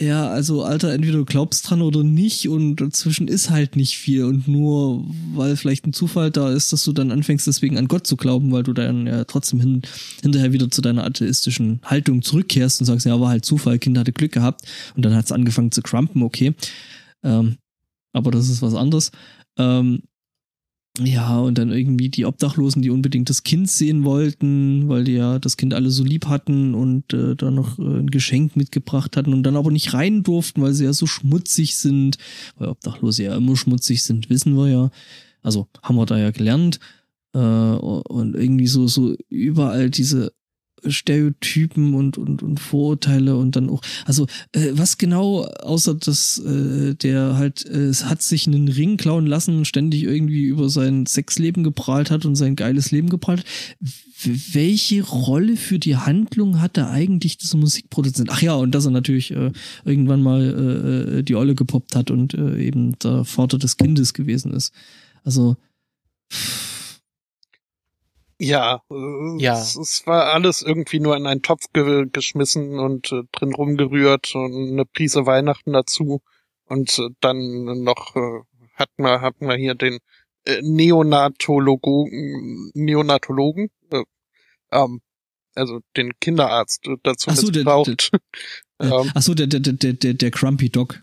ja, 0.00 0.28
also 0.28 0.62
Alter, 0.62 0.92
entweder 0.92 1.18
du 1.18 1.24
glaubst 1.24 1.68
dran 1.68 1.82
oder 1.82 2.04
nicht 2.04 2.48
und 2.48 2.76
dazwischen 2.76 3.26
ist 3.26 3.50
halt 3.50 3.74
nicht 3.74 3.98
viel 3.98 4.24
und 4.24 4.46
nur 4.46 5.04
weil 5.34 5.56
vielleicht 5.56 5.86
ein 5.86 5.92
Zufall 5.92 6.30
da 6.30 6.52
ist, 6.52 6.72
dass 6.72 6.84
du 6.84 6.92
dann 6.92 7.10
anfängst 7.10 7.48
deswegen 7.48 7.76
an 7.76 7.88
Gott 7.88 8.06
zu 8.06 8.16
glauben, 8.16 8.52
weil 8.52 8.62
du 8.62 8.72
dann 8.72 9.08
ja 9.08 9.24
trotzdem 9.24 9.58
hin, 9.60 9.82
hinterher 10.22 10.52
wieder 10.52 10.70
zu 10.70 10.82
deiner 10.82 11.04
atheistischen 11.04 11.80
Haltung 11.84 12.22
zurückkehrst 12.22 12.80
und 12.80 12.86
sagst, 12.86 13.06
ja, 13.06 13.20
war 13.20 13.30
halt 13.30 13.44
Zufall, 13.44 13.80
Kinder 13.80 14.00
hatte 14.00 14.12
Glück 14.12 14.32
gehabt 14.32 14.62
und 14.94 15.04
dann 15.04 15.16
hat's 15.16 15.32
angefangen 15.32 15.72
zu 15.72 15.82
crumpen, 15.82 16.22
okay. 16.22 16.54
Ähm, 17.24 17.56
aber 18.12 18.30
das 18.30 18.48
ist 18.48 18.62
was 18.62 18.74
anderes. 18.74 19.10
Ähm, 19.58 20.02
ja, 21.00 21.38
und 21.38 21.58
dann 21.58 21.70
irgendwie 21.70 22.08
die 22.08 22.24
Obdachlosen, 22.24 22.82
die 22.82 22.90
unbedingt 22.90 23.30
das 23.30 23.42
Kind 23.42 23.70
sehen 23.70 24.04
wollten, 24.04 24.88
weil 24.88 25.04
die 25.04 25.12
ja 25.12 25.38
das 25.38 25.56
Kind 25.56 25.74
alle 25.74 25.90
so 25.90 26.04
lieb 26.04 26.26
hatten 26.26 26.74
und 26.74 27.12
äh, 27.12 27.36
da 27.36 27.50
noch 27.50 27.78
äh, 27.78 27.82
ein 27.82 28.10
Geschenk 28.10 28.56
mitgebracht 28.56 29.16
hatten 29.16 29.32
und 29.32 29.42
dann 29.42 29.56
aber 29.56 29.70
nicht 29.70 29.94
rein 29.94 30.22
durften, 30.22 30.62
weil 30.62 30.74
sie 30.74 30.84
ja 30.84 30.92
so 30.92 31.06
schmutzig 31.06 31.76
sind, 31.76 32.18
weil 32.56 32.68
Obdachlose 32.68 33.24
ja 33.24 33.36
immer 33.36 33.56
schmutzig 33.56 34.02
sind, 34.02 34.30
wissen 34.30 34.56
wir 34.56 34.68
ja. 34.68 34.90
Also 35.42 35.68
haben 35.82 35.96
wir 35.96 36.06
da 36.06 36.18
ja 36.18 36.30
gelernt. 36.30 36.80
Äh, 37.34 37.38
und 37.38 38.34
irgendwie 38.34 38.66
so, 38.66 38.86
so 38.88 39.14
überall 39.28 39.90
diese 39.90 40.32
Stereotypen 40.86 41.94
und, 41.94 42.18
und, 42.18 42.42
und 42.42 42.60
Vorurteile 42.60 43.36
und 43.36 43.56
dann 43.56 43.70
auch, 43.70 43.82
also 44.04 44.26
äh, 44.52 44.72
was 44.72 44.98
genau, 44.98 45.44
außer 45.44 45.94
dass 45.94 46.38
äh, 46.38 46.94
der 46.94 47.36
halt, 47.36 47.66
äh, 47.66 47.86
es 47.86 48.04
hat 48.04 48.22
sich 48.22 48.46
einen 48.46 48.68
Ring 48.68 48.96
klauen 48.96 49.26
lassen 49.26 49.56
und 49.56 49.66
ständig 49.66 50.04
irgendwie 50.04 50.44
über 50.44 50.68
sein 50.68 51.06
Sexleben 51.06 51.64
geprahlt 51.64 52.10
hat 52.10 52.24
und 52.24 52.36
sein 52.36 52.56
geiles 52.56 52.90
Leben 52.90 53.08
geprahlt. 53.08 53.44
Welche 54.52 55.02
Rolle 55.02 55.56
für 55.56 55.78
die 55.78 55.96
Handlung 55.96 56.60
hat 56.60 56.76
da 56.76 56.90
eigentlich 56.90 57.38
dieser 57.38 57.58
Musikproduzent? 57.58 58.30
Ach 58.30 58.42
ja, 58.42 58.54
und 58.54 58.74
dass 58.74 58.84
er 58.84 58.90
natürlich 58.90 59.30
äh, 59.30 59.52
irgendwann 59.84 60.22
mal 60.22 61.18
äh, 61.18 61.22
die 61.22 61.36
Olle 61.36 61.54
gepoppt 61.54 61.94
hat 61.94 62.10
und 62.10 62.34
äh, 62.34 62.60
eben 62.60 62.98
der 62.98 63.24
Vater 63.24 63.58
des 63.58 63.76
Kindes 63.76 64.14
gewesen 64.14 64.52
ist. 64.52 64.72
Also 65.22 65.56
pff 66.32 66.77
ja, 68.38 68.82
äh, 68.90 69.42
ja. 69.42 69.54
Es, 69.54 69.76
es, 69.76 70.06
war 70.06 70.32
alles 70.32 70.62
irgendwie 70.62 71.00
nur 71.00 71.16
in 71.16 71.26
einen 71.26 71.42
Topf 71.42 71.66
ge 71.72 72.06
geschmissen 72.10 72.78
und 72.78 73.12
äh, 73.12 73.22
drin 73.32 73.54
rumgerührt 73.54 74.34
und 74.34 74.72
eine 74.72 74.84
Prise 74.84 75.26
Weihnachten 75.26 75.72
dazu. 75.72 76.22
Und 76.64 76.98
äh, 76.98 77.08
dann 77.20 77.82
noch 77.82 78.14
äh, 78.14 78.40
hat 78.74 78.90
man, 78.96 79.20
hat 79.20 79.40
man 79.40 79.58
hier 79.58 79.74
den 79.74 79.98
äh, 80.44 80.60
Neonatologen, 80.62 82.70
Neonatologen, 82.74 83.70
äh, 83.90 84.04
ähm, 84.70 85.00
also 85.54 85.80
den 85.96 86.12
Kinderarzt 86.20 86.86
äh, 86.86 86.96
dazu 87.02 87.30
Ach 87.30 87.36
so, 87.36 87.48
missbraucht. 87.48 88.12
Der, 88.12 88.88
der, 88.88 88.98
ähm, 89.00 89.10
Ach 89.14 89.22
so, 89.22 89.34
der, 89.34 89.48
der, 89.48 89.60
der, 89.60 89.92
der, 89.92 90.14
der 90.14 90.30
Crumpy 90.30 90.70
Dog. 90.70 91.02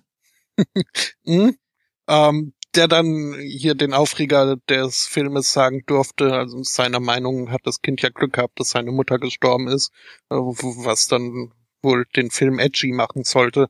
mhm. 1.25 1.57
ähm, 2.07 2.53
der 2.75 2.87
dann 2.87 3.35
hier 3.39 3.75
den 3.75 3.93
Aufreger 3.93 4.57
des 4.69 5.05
Filmes 5.05 5.53
sagen 5.53 5.83
durfte. 5.85 6.33
Also 6.33 6.63
seiner 6.63 6.99
Meinung 6.99 7.51
hat 7.51 7.61
das 7.63 7.81
Kind 7.81 8.01
ja 8.01 8.09
Glück 8.09 8.33
gehabt, 8.33 8.59
dass 8.59 8.71
seine 8.71 8.91
Mutter 8.91 9.19
gestorben 9.19 9.67
ist, 9.67 9.91
äh, 10.29 10.35
was 10.35 11.07
dann 11.07 11.51
wohl 11.81 12.05
den 12.15 12.31
Film 12.31 12.59
edgy 12.59 12.91
machen 12.91 13.23
sollte. 13.23 13.67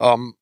Ähm, 0.00 0.34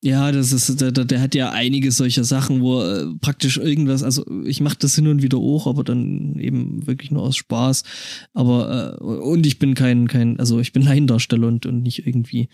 ja, 0.00 0.30
das 0.30 0.52
ist, 0.52 0.80
der, 0.80 0.92
der 0.92 1.20
hat 1.20 1.34
ja 1.34 1.50
einige 1.50 1.90
solcher 1.90 2.22
Sachen, 2.22 2.60
wo 2.60 2.82
äh, 2.82 3.06
praktisch 3.20 3.56
irgendwas, 3.56 4.04
also 4.04 4.24
ich 4.44 4.60
mache 4.60 4.76
das 4.78 4.94
hin 4.94 5.08
und 5.08 5.22
wieder 5.22 5.38
auch, 5.38 5.66
aber 5.66 5.82
dann 5.82 6.38
eben 6.38 6.86
wirklich 6.86 7.10
nur 7.10 7.22
aus 7.22 7.36
Spaß. 7.36 7.82
Aber 8.32 8.98
äh, 9.00 9.04
und 9.04 9.44
ich 9.44 9.58
bin 9.58 9.74
kein, 9.74 10.06
kein, 10.06 10.38
also 10.38 10.60
ich 10.60 10.72
bin 10.72 10.82
Laiendarsteller 10.82 11.48
und, 11.48 11.66
und 11.66 11.82
nicht 11.82 12.06
irgendwie 12.06 12.48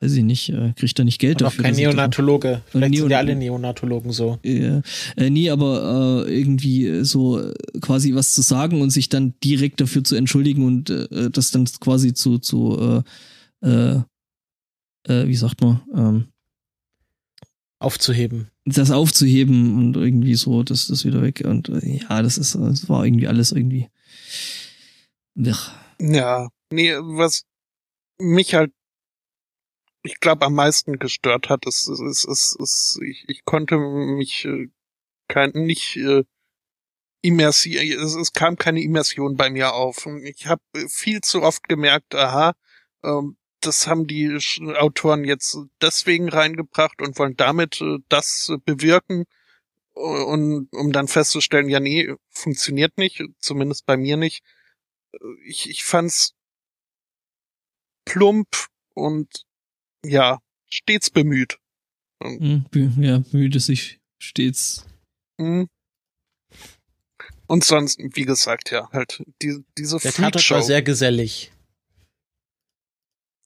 weiß 0.00 0.12
ich 0.12 0.24
nicht, 0.24 0.50
äh, 0.50 0.72
kriegt 0.76 0.98
er 0.98 1.04
nicht 1.04 1.18
Geld 1.18 1.40
dafür. 1.40 1.60
Auch 1.60 1.64
kein 1.64 1.74
Neonatologe. 1.74 2.62
Vielleicht 2.66 2.90
Neon 2.90 3.02
sind 3.02 3.10
ja 3.10 3.18
alle 3.18 3.36
Neonatologen 3.36 4.12
so. 4.12 4.38
Ja, 4.42 4.82
äh, 5.16 5.30
nee, 5.30 5.50
aber 5.50 6.26
äh, 6.26 6.38
irgendwie 6.38 7.04
so 7.04 7.40
äh, 7.40 7.54
quasi 7.80 8.14
was 8.14 8.34
zu 8.34 8.42
sagen 8.42 8.82
und 8.82 8.90
sich 8.90 9.08
dann 9.08 9.34
direkt 9.42 9.80
dafür 9.80 10.04
zu 10.04 10.16
entschuldigen 10.16 10.66
und 10.66 10.90
äh, 10.90 11.30
das 11.30 11.50
dann 11.50 11.64
quasi 11.80 12.12
zu, 12.12 12.38
zu 12.38 13.02
äh, 13.62 13.68
äh, 13.68 14.02
äh, 15.08 15.26
wie 15.26 15.36
sagt 15.36 15.60
man, 15.60 15.82
ähm, 15.94 16.26
aufzuheben. 17.78 18.50
Das 18.64 18.90
aufzuheben 18.90 19.78
und 19.78 19.96
irgendwie 19.96 20.34
so, 20.34 20.62
das 20.62 20.90
ist 20.90 21.04
wieder 21.04 21.22
weg. 21.22 21.42
Und 21.44 21.68
äh, 21.68 22.00
ja, 22.00 22.22
das 22.22 22.36
ist, 22.36 22.54
das 22.54 22.88
war 22.88 23.06
irgendwie 23.06 23.28
alles 23.28 23.52
irgendwie. 23.52 23.88
Ja. 25.34 25.56
ja, 26.00 26.48
nee, 26.72 26.92
was 26.94 27.44
mich 28.18 28.54
halt 28.54 28.72
ich 30.06 30.20
glaube, 30.20 30.46
am 30.46 30.54
meisten 30.54 30.98
gestört 30.98 31.48
hat. 31.50 31.66
Es, 31.66 31.88
es, 31.88 32.00
es, 32.00 32.24
es, 32.24 32.56
es 32.60 32.98
ich, 33.02 33.24
ich 33.28 33.44
konnte 33.44 33.76
mich 33.78 34.44
äh, 34.44 34.68
kein, 35.28 35.50
nicht 35.52 35.96
äh, 35.96 36.24
immersiv, 37.22 37.80
es, 37.80 38.14
es 38.14 38.32
kam 38.32 38.56
keine 38.56 38.82
Immersion 38.82 39.36
bei 39.36 39.50
mir 39.50 39.74
auf. 39.74 40.06
Und 40.06 40.24
ich 40.24 40.46
habe 40.46 40.62
viel 40.88 41.20
zu 41.20 41.42
oft 41.42 41.68
gemerkt, 41.68 42.14
aha, 42.14 42.54
ähm, 43.02 43.36
das 43.60 43.86
haben 43.86 44.06
die 44.06 44.38
Autoren 44.78 45.24
jetzt 45.24 45.58
deswegen 45.80 46.28
reingebracht 46.28 47.02
und 47.02 47.18
wollen 47.18 47.36
damit 47.36 47.80
äh, 47.80 47.98
das 48.08 48.52
bewirken. 48.64 49.24
Und 49.92 50.68
um 50.72 50.92
dann 50.92 51.08
festzustellen, 51.08 51.70
ja, 51.70 51.80
nee, 51.80 52.14
funktioniert 52.28 52.98
nicht, 52.98 53.22
zumindest 53.38 53.86
bei 53.86 53.96
mir 53.96 54.18
nicht. 54.18 54.44
Ich, 55.46 55.70
ich 55.70 55.84
fand's 55.84 56.34
plump 58.04 58.48
und 58.94 59.46
ja, 60.08 60.40
stets 60.68 61.10
bemüht. 61.10 61.58
Hm, 62.22 62.64
ja, 62.98 63.18
bemühte 63.18 63.60
sich 63.60 64.00
stets. 64.18 64.86
Mhm. 65.38 65.68
Und 67.46 67.64
sonst, 67.64 67.98
wie 68.00 68.24
gesagt, 68.24 68.70
ja, 68.70 68.90
halt 68.92 69.22
die, 69.42 69.64
diese 69.78 69.98
Der 69.98 70.12
Tatort 70.12 70.50
war 70.50 70.62
sehr 70.62 70.82
gesellig. 70.82 71.52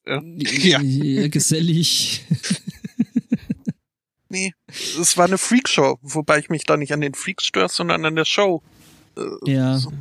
Ja. 0.06 0.22
ja. 0.22 0.80
ja 0.80 1.28
gesellig. 1.28 2.24
nee, 4.28 4.54
es 4.66 5.16
war 5.18 5.26
eine 5.26 5.36
Freakshow, 5.38 5.98
wobei 6.00 6.38
ich 6.38 6.48
mich 6.48 6.64
da 6.64 6.78
nicht 6.78 6.92
an 6.92 7.02
den 7.02 7.14
Freaks 7.14 7.44
störe, 7.44 7.68
sondern 7.68 8.04
an 8.06 8.16
der 8.16 8.24
Show. 8.24 8.62
Äh, 9.16 9.52
ja. 9.52 9.78
So. 9.78 9.92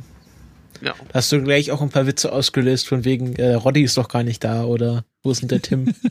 Ja. 0.80 0.94
Da 1.08 1.14
hast 1.14 1.32
du 1.32 1.42
gleich 1.42 1.70
auch 1.70 1.82
ein 1.82 1.90
paar 1.90 2.06
Witze 2.06 2.32
ausgelöst, 2.32 2.88
von 2.88 3.04
wegen, 3.04 3.36
äh, 3.36 3.54
Roddy 3.54 3.82
ist 3.82 3.96
doch 3.96 4.08
gar 4.08 4.22
nicht 4.22 4.44
da 4.44 4.64
oder 4.64 5.04
wo 5.22 5.30
ist 5.30 5.42
denn 5.42 5.48
der 5.48 5.62
Tim? 5.62 5.94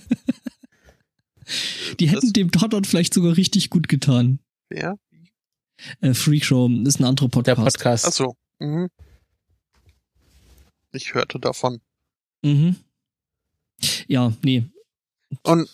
Die 1.99 2.09
hätten 2.09 2.21
das 2.21 2.33
dem 2.33 2.51
Tatort 2.51 2.85
vielleicht 2.85 3.13
sogar 3.13 3.35
richtig 3.35 3.69
gut 3.69 3.87
getan. 3.87 4.39
Ja. 4.71 4.95
Äh, 6.01 6.13
Freakshow 6.13 6.69
ist 6.85 6.99
ein 6.99 7.05
anderer 7.05 7.29
Podcast. 7.29 7.57
Der 7.57 7.63
Podcast. 7.63 8.05
Ach 8.05 8.11
so. 8.11 8.35
Mhm. 8.59 8.89
Ich 10.91 11.13
hörte 11.13 11.39
davon. 11.39 11.81
Mhm. 12.43 12.75
Ja, 14.07 14.33
nee. 14.43 14.69
Und 15.43 15.69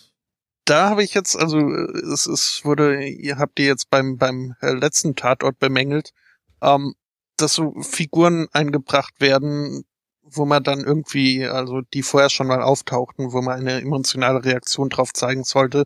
da 0.64 0.90
habe 0.90 1.04
ich 1.04 1.14
jetzt, 1.14 1.36
also 1.36 1.58
es, 1.58 2.26
es 2.26 2.64
wurde, 2.64 3.06
ihr 3.06 3.38
habt 3.38 3.58
ihr 3.58 3.66
jetzt 3.66 3.90
beim 3.90 4.16
beim 4.16 4.54
äh, 4.60 4.72
letzten 4.72 5.16
Tatort 5.16 5.58
bemängelt, 5.58 6.12
ähm, 6.60 6.94
dass 7.36 7.54
so 7.54 7.74
Figuren 7.82 8.48
eingebracht 8.52 9.20
werden, 9.20 9.84
wo 10.22 10.44
man 10.44 10.62
dann 10.62 10.80
irgendwie, 10.80 11.46
also 11.46 11.80
die 11.94 12.02
vorher 12.02 12.30
schon 12.30 12.48
mal 12.48 12.62
auftauchten, 12.62 13.32
wo 13.32 13.42
man 13.42 13.60
eine 13.60 13.80
emotionale 13.80 14.44
Reaktion 14.44 14.90
drauf 14.90 15.12
zeigen 15.12 15.44
sollte. 15.44 15.84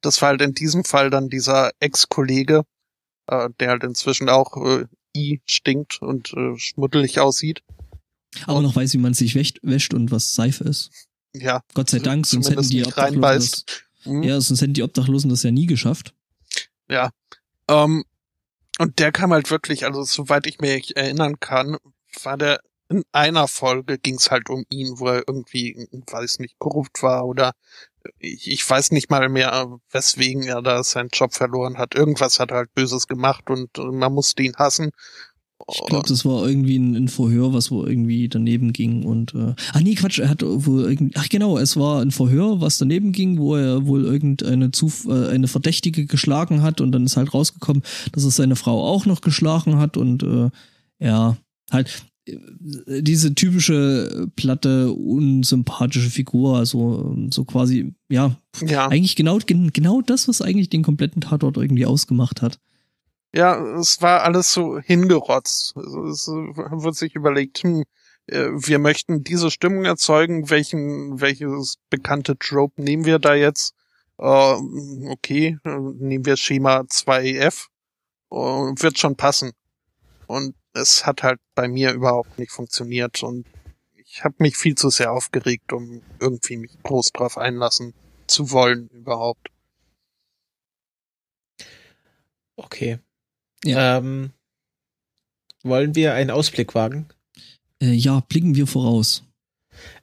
Das 0.00 0.20
war 0.22 0.30
halt 0.30 0.42
in 0.42 0.54
diesem 0.54 0.84
Fall 0.84 1.10
dann 1.10 1.28
dieser 1.28 1.70
Ex-Kollege, 1.80 2.64
äh, 3.26 3.48
der 3.60 3.70
halt 3.70 3.84
inzwischen 3.84 4.28
auch 4.28 4.56
äh, 4.56 4.86
I 5.16 5.40
stinkt 5.46 6.02
und 6.02 6.32
äh, 6.34 6.58
schmuddelig 6.58 7.20
aussieht. 7.20 7.62
Aber 8.44 8.58
und, 8.58 8.64
noch 8.64 8.76
weiß, 8.76 8.92
wie 8.94 8.98
man 8.98 9.14
sich 9.14 9.34
wäscht, 9.34 9.60
wäscht 9.62 9.94
und 9.94 10.10
was 10.10 10.34
Seife 10.34 10.64
ist. 10.64 10.90
Ja. 11.32 11.62
Gott 11.74 11.90
sei 11.90 11.98
Dank, 11.98 12.26
sonst 12.26 12.50
hätten 12.50 12.68
die 12.68 12.84
Obdachlosen 12.84 13.20
das, 13.20 13.64
mhm. 14.04 14.22
ja, 14.22 14.40
sonst 14.40 14.60
hätten 14.60 14.74
die 14.74 14.82
Obdachlosen 14.82 15.30
das 15.30 15.42
ja 15.42 15.50
nie 15.50 15.66
geschafft. 15.66 16.14
Ja. 16.88 17.10
Ähm, 17.68 18.04
und 18.78 18.98
der 18.98 19.12
kam 19.12 19.32
halt 19.32 19.50
wirklich, 19.50 19.84
also 19.84 20.02
soweit 20.02 20.46
ich 20.46 20.60
mich 20.60 20.96
erinnern 20.96 21.40
kann, 21.40 21.76
war 22.22 22.36
der 22.36 22.60
in 22.88 23.04
einer 23.12 23.48
Folge 23.48 23.98
ging's 23.98 24.30
halt 24.30 24.48
um 24.48 24.64
ihn, 24.68 24.98
wo 24.98 25.08
er 25.08 25.24
irgendwie, 25.26 25.88
weiß 25.90 26.38
nicht, 26.38 26.58
korrupt 26.58 27.02
war 27.02 27.26
oder 27.26 27.52
ich, 28.18 28.48
ich 28.48 28.68
weiß 28.68 28.92
nicht 28.92 29.10
mal 29.10 29.28
mehr, 29.28 29.78
weswegen 29.90 30.44
er 30.44 30.62
da 30.62 30.84
seinen 30.84 31.08
Job 31.12 31.34
verloren 31.34 31.78
hat. 31.78 31.94
Irgendwas 31.94 32.38
hat 32.38 32.52
er 32.52 32.58
halt 32.58 32.74
Böses 32.74 33.08
gemacht 33.08 33.50
und 33.50 33.76
man 33.78 34.12
musste 34.12 34.42
ihn 34.42 34.54
hassen. 34.56 34.92
Ich 35.72 35.86
glaube, 35.86 36.08
das 36.08 36.24
war 36.24 36.46
irgendwie 36.46 36.78
ein, 36.78 36.94
ein, 36.94 37.08
Verhör, 37.08 37.52
was 37.52 37.70
wo 37.70 37.84
irgendwie 37.84 38.28
daneben 38.28 38.72
ging 38.72 39.04
und 39.04 39.34
äh, 39.34 39.54
ach 39.72 39.80
nee, 39.80 39.94
Quatsch, 39.94 40.18
er 40.18 40.28
hat 40.28 40.42
wohl 40.42 40.84
irgendwie 40.84 41.14
ach 41.16 41.28
genau, 41.28 41.58
es 41.58 41.76
war 41.76 42.02
ein 42.02 42.10
Verhör, 42.10 42.60
was 42.60 42.78
daneben 42.78 43.12
ging, 43.12 43.38
wo 43.38 43.56
er 43.56 43.86
wohl 43.86 44.04
irgendeine 44.04 44.70
Zuf 44.70 45.06
äh, 45.08 45.28
eine 45.28 45.48
Verdächtige 45.48 46.06
geschlagen 46.06 46.62
hat 46.62 46.80
und 46.80 46.92
dann 46.92 47.04
ist 47.04 47.16
halt 47.16 47.32
rausgekommen, 47.32 47.82
dass 48.12 48.24
er 48.24 48.30
seine 48.30 48.54
Frau 48.54 48.84
auch 48.84 49.06
noch 49.06 49.22
geschlagen 49.22 49.78
hat 49.78 49.96
und 49.96 50.22
äh, 50.22 50.50
ja, 51.00 51.36
halt 51.70 52.04
diese 52.28 53.34
typische 53.34 54.28
platte, 54.34 54.92
unsympathische 54.92 56.10
Figur, 56.10 56.56
also 56.56 57.16
so 57.30 57.44
quasi, 57.44 57.94
ja, 58.08 58.36
ja, 58.66 58.88
eigentlich 58.88 59.14
genau, 59.14 59.38
genau 59.46 60.02
das, 60.02 60.26
was 60.26 60.42
eigentlich 60.42 60.68
den 60.68 60.82
kompletten 60.82 61.20
Tatort 61.20 61.56
irgendwie 61.56 61.86
ausgemacht 61.86 62.42
hat. 62.42 62.58
Ja, 63.36 63.62
es 63.78 64.00
war 64.00 64.22
alles 64.22 64.50
so 64.50 64.78
hingerotzt. 64.78 65.74
Also 65.76 66.06
es 66.06 66.26
wird 66.26 66.94
sich 66.96 67.14
überlegt, 67.14 67.58
hm, 67.58 67.84
äh, 68.28 68.48
wir 68.50 68.78
möchten 68.78 69.24
diese 69.24 69.50
Stimmung 69.50 69.84
erzeugen, 69.84 70.48
welchen, 70.48 71.20
welches 71.20 71.76
bekannte 71.90 72.38
Trope 72.38 72.80
nehmen 72.80 73.04
wir 73.04 73.18
da 73.18 73.34
jetzt? 73.34 73.74
Uh, 74.18 74.56
okay, 75.10 75.58
nehmen 75.64 76.24
wir 76.24 76.38
Schema 76.38 76.80
2F, 76.88 77.66
uh, 78.30 78.72
wird 78.78 78.98
schon 78.98 79.16
passen. 79.16 79.52
Und 80.26 80.54
es 80.72 81.04
hat 81.04 81.22
halt 81.22 81.38
bei 81.54 81.68
mir 81.68 81.92
überhaupt 81.92 82.38
nicht 82.38 82.52
funktioniert 82.52 83.22
und 83.22 83.46
ich 83.96 84.24
habe 84.24 84.36
mich 84.38 84.56
viel 84.56 84.76
zu 84.76 84.88
sehr 84.88 85.12
aufgeregt, 85.12 85.74
um 85.74 86.00
irgendwie 86.20 86.56
mich 86.56 86.82
groß 86.82 87.12
drauf 87.12 87.36
einlassen 87.36 87.92
zu 88.26 88.50
wollen 88.50 88.88
überhaupt. 88.88 89.50
Okay. 92.56 92.98
Ja. 93.64 93.98
Ähm, 93.98 94.30
wollen 95.62 95.94
wir 95.94 96.14
einen 96.14 96.30
Ausblick 96.30 96.74
wagen? 96.74 97.06
Äh, 97.80 97.92
ja, 97.92 98.20
blicken 98.20 98.54
wir 98.54 98.66
voraus. 98.66 99.24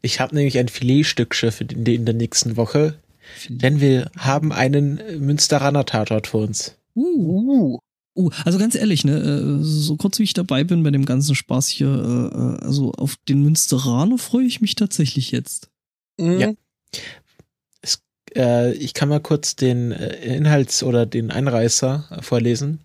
Ich 0.02 0.20
habe 0.20 0.36
nämlich 0.36 0.58
ein 0.58 0.68
Filetstückschiff 0.68 1.62
in, 1.62 1.86
in 1.86 2.06
der 2.06 2.14
nächsten 2.14 2.58
Woche, 2.58 3.00
denn 3.48 3.80
wir 3.80 4.12
haben 4.18 4.52
einen 4.52 5.00
Münsteraner 5.20 5.86
Tatort 5.86 6.28
für 6.28 6.38
uns. 6.38 6.76
Uh. 6.96 7.80
Uh, 8.16 8.30
also 8.46 8.60
ganz 8.60 8.76
ehrlich, 8.76 9.06
ne, 9.06 9.18
äh, 9.18 9.64
so 9.64 9.96
kurz 9.96 10.20
wie 10.20 10.24
ich 10.24 10.34
dabei 10.34 10.64
bin 10.64 10.84
bei 10.84 10.92
dem 10.92 11.06
ganzen 11.06 11.34
Spaß 11.34 11.68
hier, 11.68 11.88
äh, 11.88 12.38
äh, 12.38 12.66
also 12.66 12.92
auf 12.92 13.16
den 13.28 13.42
Münsteraner 13.42 14.20
freue 14.20 14.46
ich 14.46 14.62
mich 14.62 14.76
tatsächlich 14.76 15.32
jetzt. 15.32 15.70
Mhm. 16.20 16.40
Ja. 16.40 16.54
Es, 17.82 18.04
äh, 18.36 18.74
ich 18.74 18.94
kann 18.94 19.10
mal 19.10 19.20
kurz 19.20 19.56
den 19.56 19.92
Inhalts- 19.92 20.84
oder 20.84 21.08
den 21.08 21.32
Einreißer 21.32 22.20
vorlesen. 22.22 22.82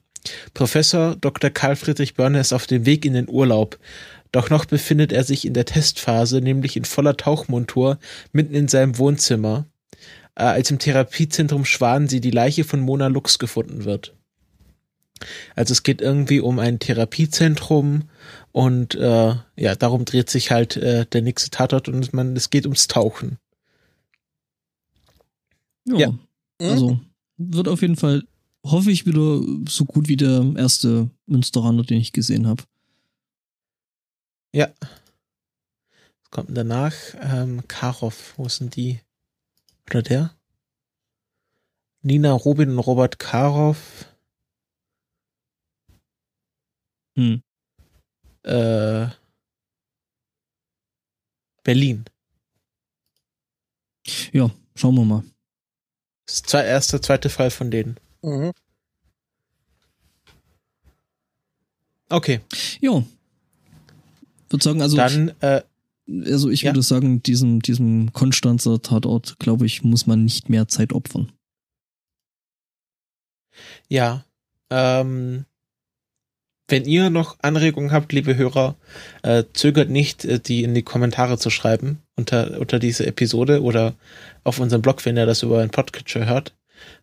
Professor 0.54 1.16
Dr. 1.16 1.50
Karl 1.50 1.76
Friedrich 1.76 2.14
Börner 2.14 2.40
ist 2.40 2.52
auf 2.52 2.66
dem 2.66 2.86
Weg 2.86 3.04
in 3.04 3.14
den 3.14 3.28
Urlaub. 3.28 3.78
Doch 4.32 4.50
noch 4.50 4.66
befindet 4.66 5.12
er 5.12 5.24
sich 5.24 5.46
in 5.46 5.54
der 5.54 5.64
Testphase, 5.64 6.40
nämlich 6.40 6.76
in 6.76 6.84
voller 6.84 7.16
Tauchmontur, 7.16 7.98
mitten 8.32 8.54
in 8.54 8.68
seinem 8.68 8.98
Wohnzimmer, 8.98 9.66
als 10.34 10.70
im 10.70 10.78
Therapiezentrum 10.78 11.64
Schwanensee 11.64 12.20
die 12.20 12.30
Leiche 12.30 12.64
von 12.64 12.80
Mona 12.80 13.06
Lux 13.06 13.38
gefunden 13.38 13.84
wird. 13.84 14.14
Also 15.56 15.72
es 15.72 15.82
geht 15.82 16.00
irgendwie 16.00 16.40
um 16.40 16.58
ein 16.58 16.78
Therapiezentrum 16.78 18.08
und 18.52 18.94
äh, 18.94 19.34
ja, 19.56 19.74
darum 19.74 20.04
dreht 20.04 20.30
sich 20.30 20.50
halt 20.50 20.76
äh, 20.76 21.06
der 21.06 21.22
nächste 21.22 21.50
Tatort 21.50 21.88
und 21.88 22.12
man, 22.12 22.36
es 22.36 22.50
geht 22.50 22.66
ums 22.66 22.86
Tauchen. 22.86 23.38
Ja. 25.84 25.98
ja. 25.98 26.14
Also 26.60 27.00
wird 27.36 27.68
auf 27.68 27.82
jeden 27.82 27.96
Fall, 27.96 28.24
hoffe 28.70 28.90
ich, 28.90 29.06
wieder 29.06 29.40
so 29.68 29.84
gut 29.84 30.08
wie 30.08 30.16
der 30.16 30.54
erste 30.56 31.10
Münsteraner, 31.26 31.82
den 31.82 31.98
ich 31.98 32.12
gesehen 32.12 32.46
habe. 32.46 32.62
Ja. 34.52 34.72
Was 34.80 36.30
kommt 36.30 36.56
danach? 36.56 36.94
Ähm, 37.20 37.66
Karov, 37.68 38.34
wo 38.36 38.48
sind 38.48 38.76
die? 38.76 39.00
Oder 39.88 40.02
der? 40.02 40.34
Nina 42.02 42.32
Robin 42.32 42.70
und 42.70 42.78
Robert 42.78 43.18
Karov. 43.18 44.06
Hm. 47.16 47.42
Äh, 48.42 49.08
Berlin. 51.64 52.04
Ja, 54.32 54.50
schauen 54.74 54.94
wir 54.94 55.04
mal. 55.04 55.24
Das 56.26 56.36
ist 56.36 56.52
der 56.52 56.64
erste, 56.64 57.00
zweite 57.00 57.28
Fall 57.30 57.50
von 57.50 57.70
denen. 57.70 57.98
Mhm. 58.22 58.52
Okay. 62.10 62.40
Ja. 62.80 63.02
Würde 64.48 64.64
sagen, 64.64 64.82
also. 64.82 64.96
Dann, 64.96 65.32
äh, 65.40 65.62
also 66.24 66.48
ich 66.48 66.62
ja. 66.62 66.70
würde 66.70 66.82
sagen, 66.82 67.22
diesem, 67.22 67.60
diesem 67.60 68.12
Konstanzer 68.12 68.80
Tatort, 68.80 69.38
glaube 69.38 69.66
ich, 69.66 69.84
muss 69.84 70.06
man 70.06 70.24
nicht 70.24 70.48
mehr 70.48 70.68
Zeit 70.68 70.92
opfern. 70.92 71.32
Ja. 73.88 74.24
Ähm, 74.70 75.44
wenn 76.68 76.84
ihr 76.84 77.10
noch 77.10 77.38
Anregungen 77.40 77.92
habt, 77.92 78.12
liebe 78.12 78.36
Hörer, 78.36 78.76
äh, 79.22 79.44
zögert 79.52 79.90
nicht, 79.90 80.24
äh, 80.24 80.38
die 80.38 80.62
in 80.62 80.74
die 80.74 80.82
Kommentare 80.82 81.38
zu 81.38 81.50
schreiben 81.50 82.02
unter, 82.16 82.60
unter 82.60 82.78
diese 82.78 83.06
Episode 83.06 83.62
oder 83.62 83.94
auf 84.44 84.60
unserem 84.60 84.82
Blog, 84.82 85.04
wenn 85.04 85.16
ihr 85.16 85.26
das 85.26 85.42
über 85.42 85.60
einen 85.60 85.70
Podcatcher 85.70 86.26
hört. 86.26 86.54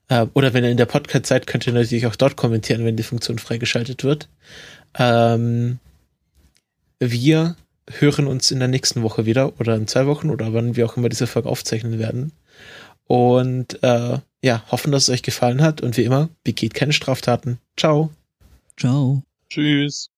Äh, 0.08 0.28
oder 0.34 0.54
wenn 0.54 0.64
ihr 0.64 0.72
in 0.72 0.78
der 0.78 0.86
Podcast 0.86 1.28
seid, 1.28 1.48
könnt 1.48 1.68
ihr 1.68 1.74
natürlich 1.74 2.08
auch 2.08 2.16
dort 2.16 2.36
kommentieren, 2.36 2.86
wenn 2.86 2.96
die 2.96 3.04
Funktion 3.04 3.40
freigeschaltet 3.40 4.04
wird. 4.04 4.30
Ähm, 4.98 5.80
wir 7.00 7.56
hören 7.90 8.28
uns 8.28 8.52
in 8.52 8.60
der 8.60 8.68
nächsten 8.68 9.04
Woche 9.04 9.26
wieder 9.26 9.60
oder 9.60 9.76
in 9.76 9.88
zwei 9.88 10.08
Wochen 10.08 10.30
oder 10.30 10.54
wann 10.54 10.76
wir 10.76 10.86
auch 10.86 10.98
immer 10.98 11.10
diese 11.10 11.28
Folge 11.28 11.50
aufzeichnen 11.50 12.00
werden. 12.00 12.32
Und 13.08 13.84
äh, 13.84 14.18
ja, 14.42 14.64
hoffen, 14.72 14.92
dass 14.92 15.04
es 15.04 15.10
euch 15.10 15.24
gefallen 15.24 15.62
hat 15.62 15.82
und 15.82 15.98
wie 15.98 16.04
immer, 16.04 16.30
begeht 16.44 16.74
keine 16.74 16.94
Straftaten. 16.94 17.60
Ciao. 17.78 18.12
Ciao. 18.78 19.24
Tschüss. 19.50 20.10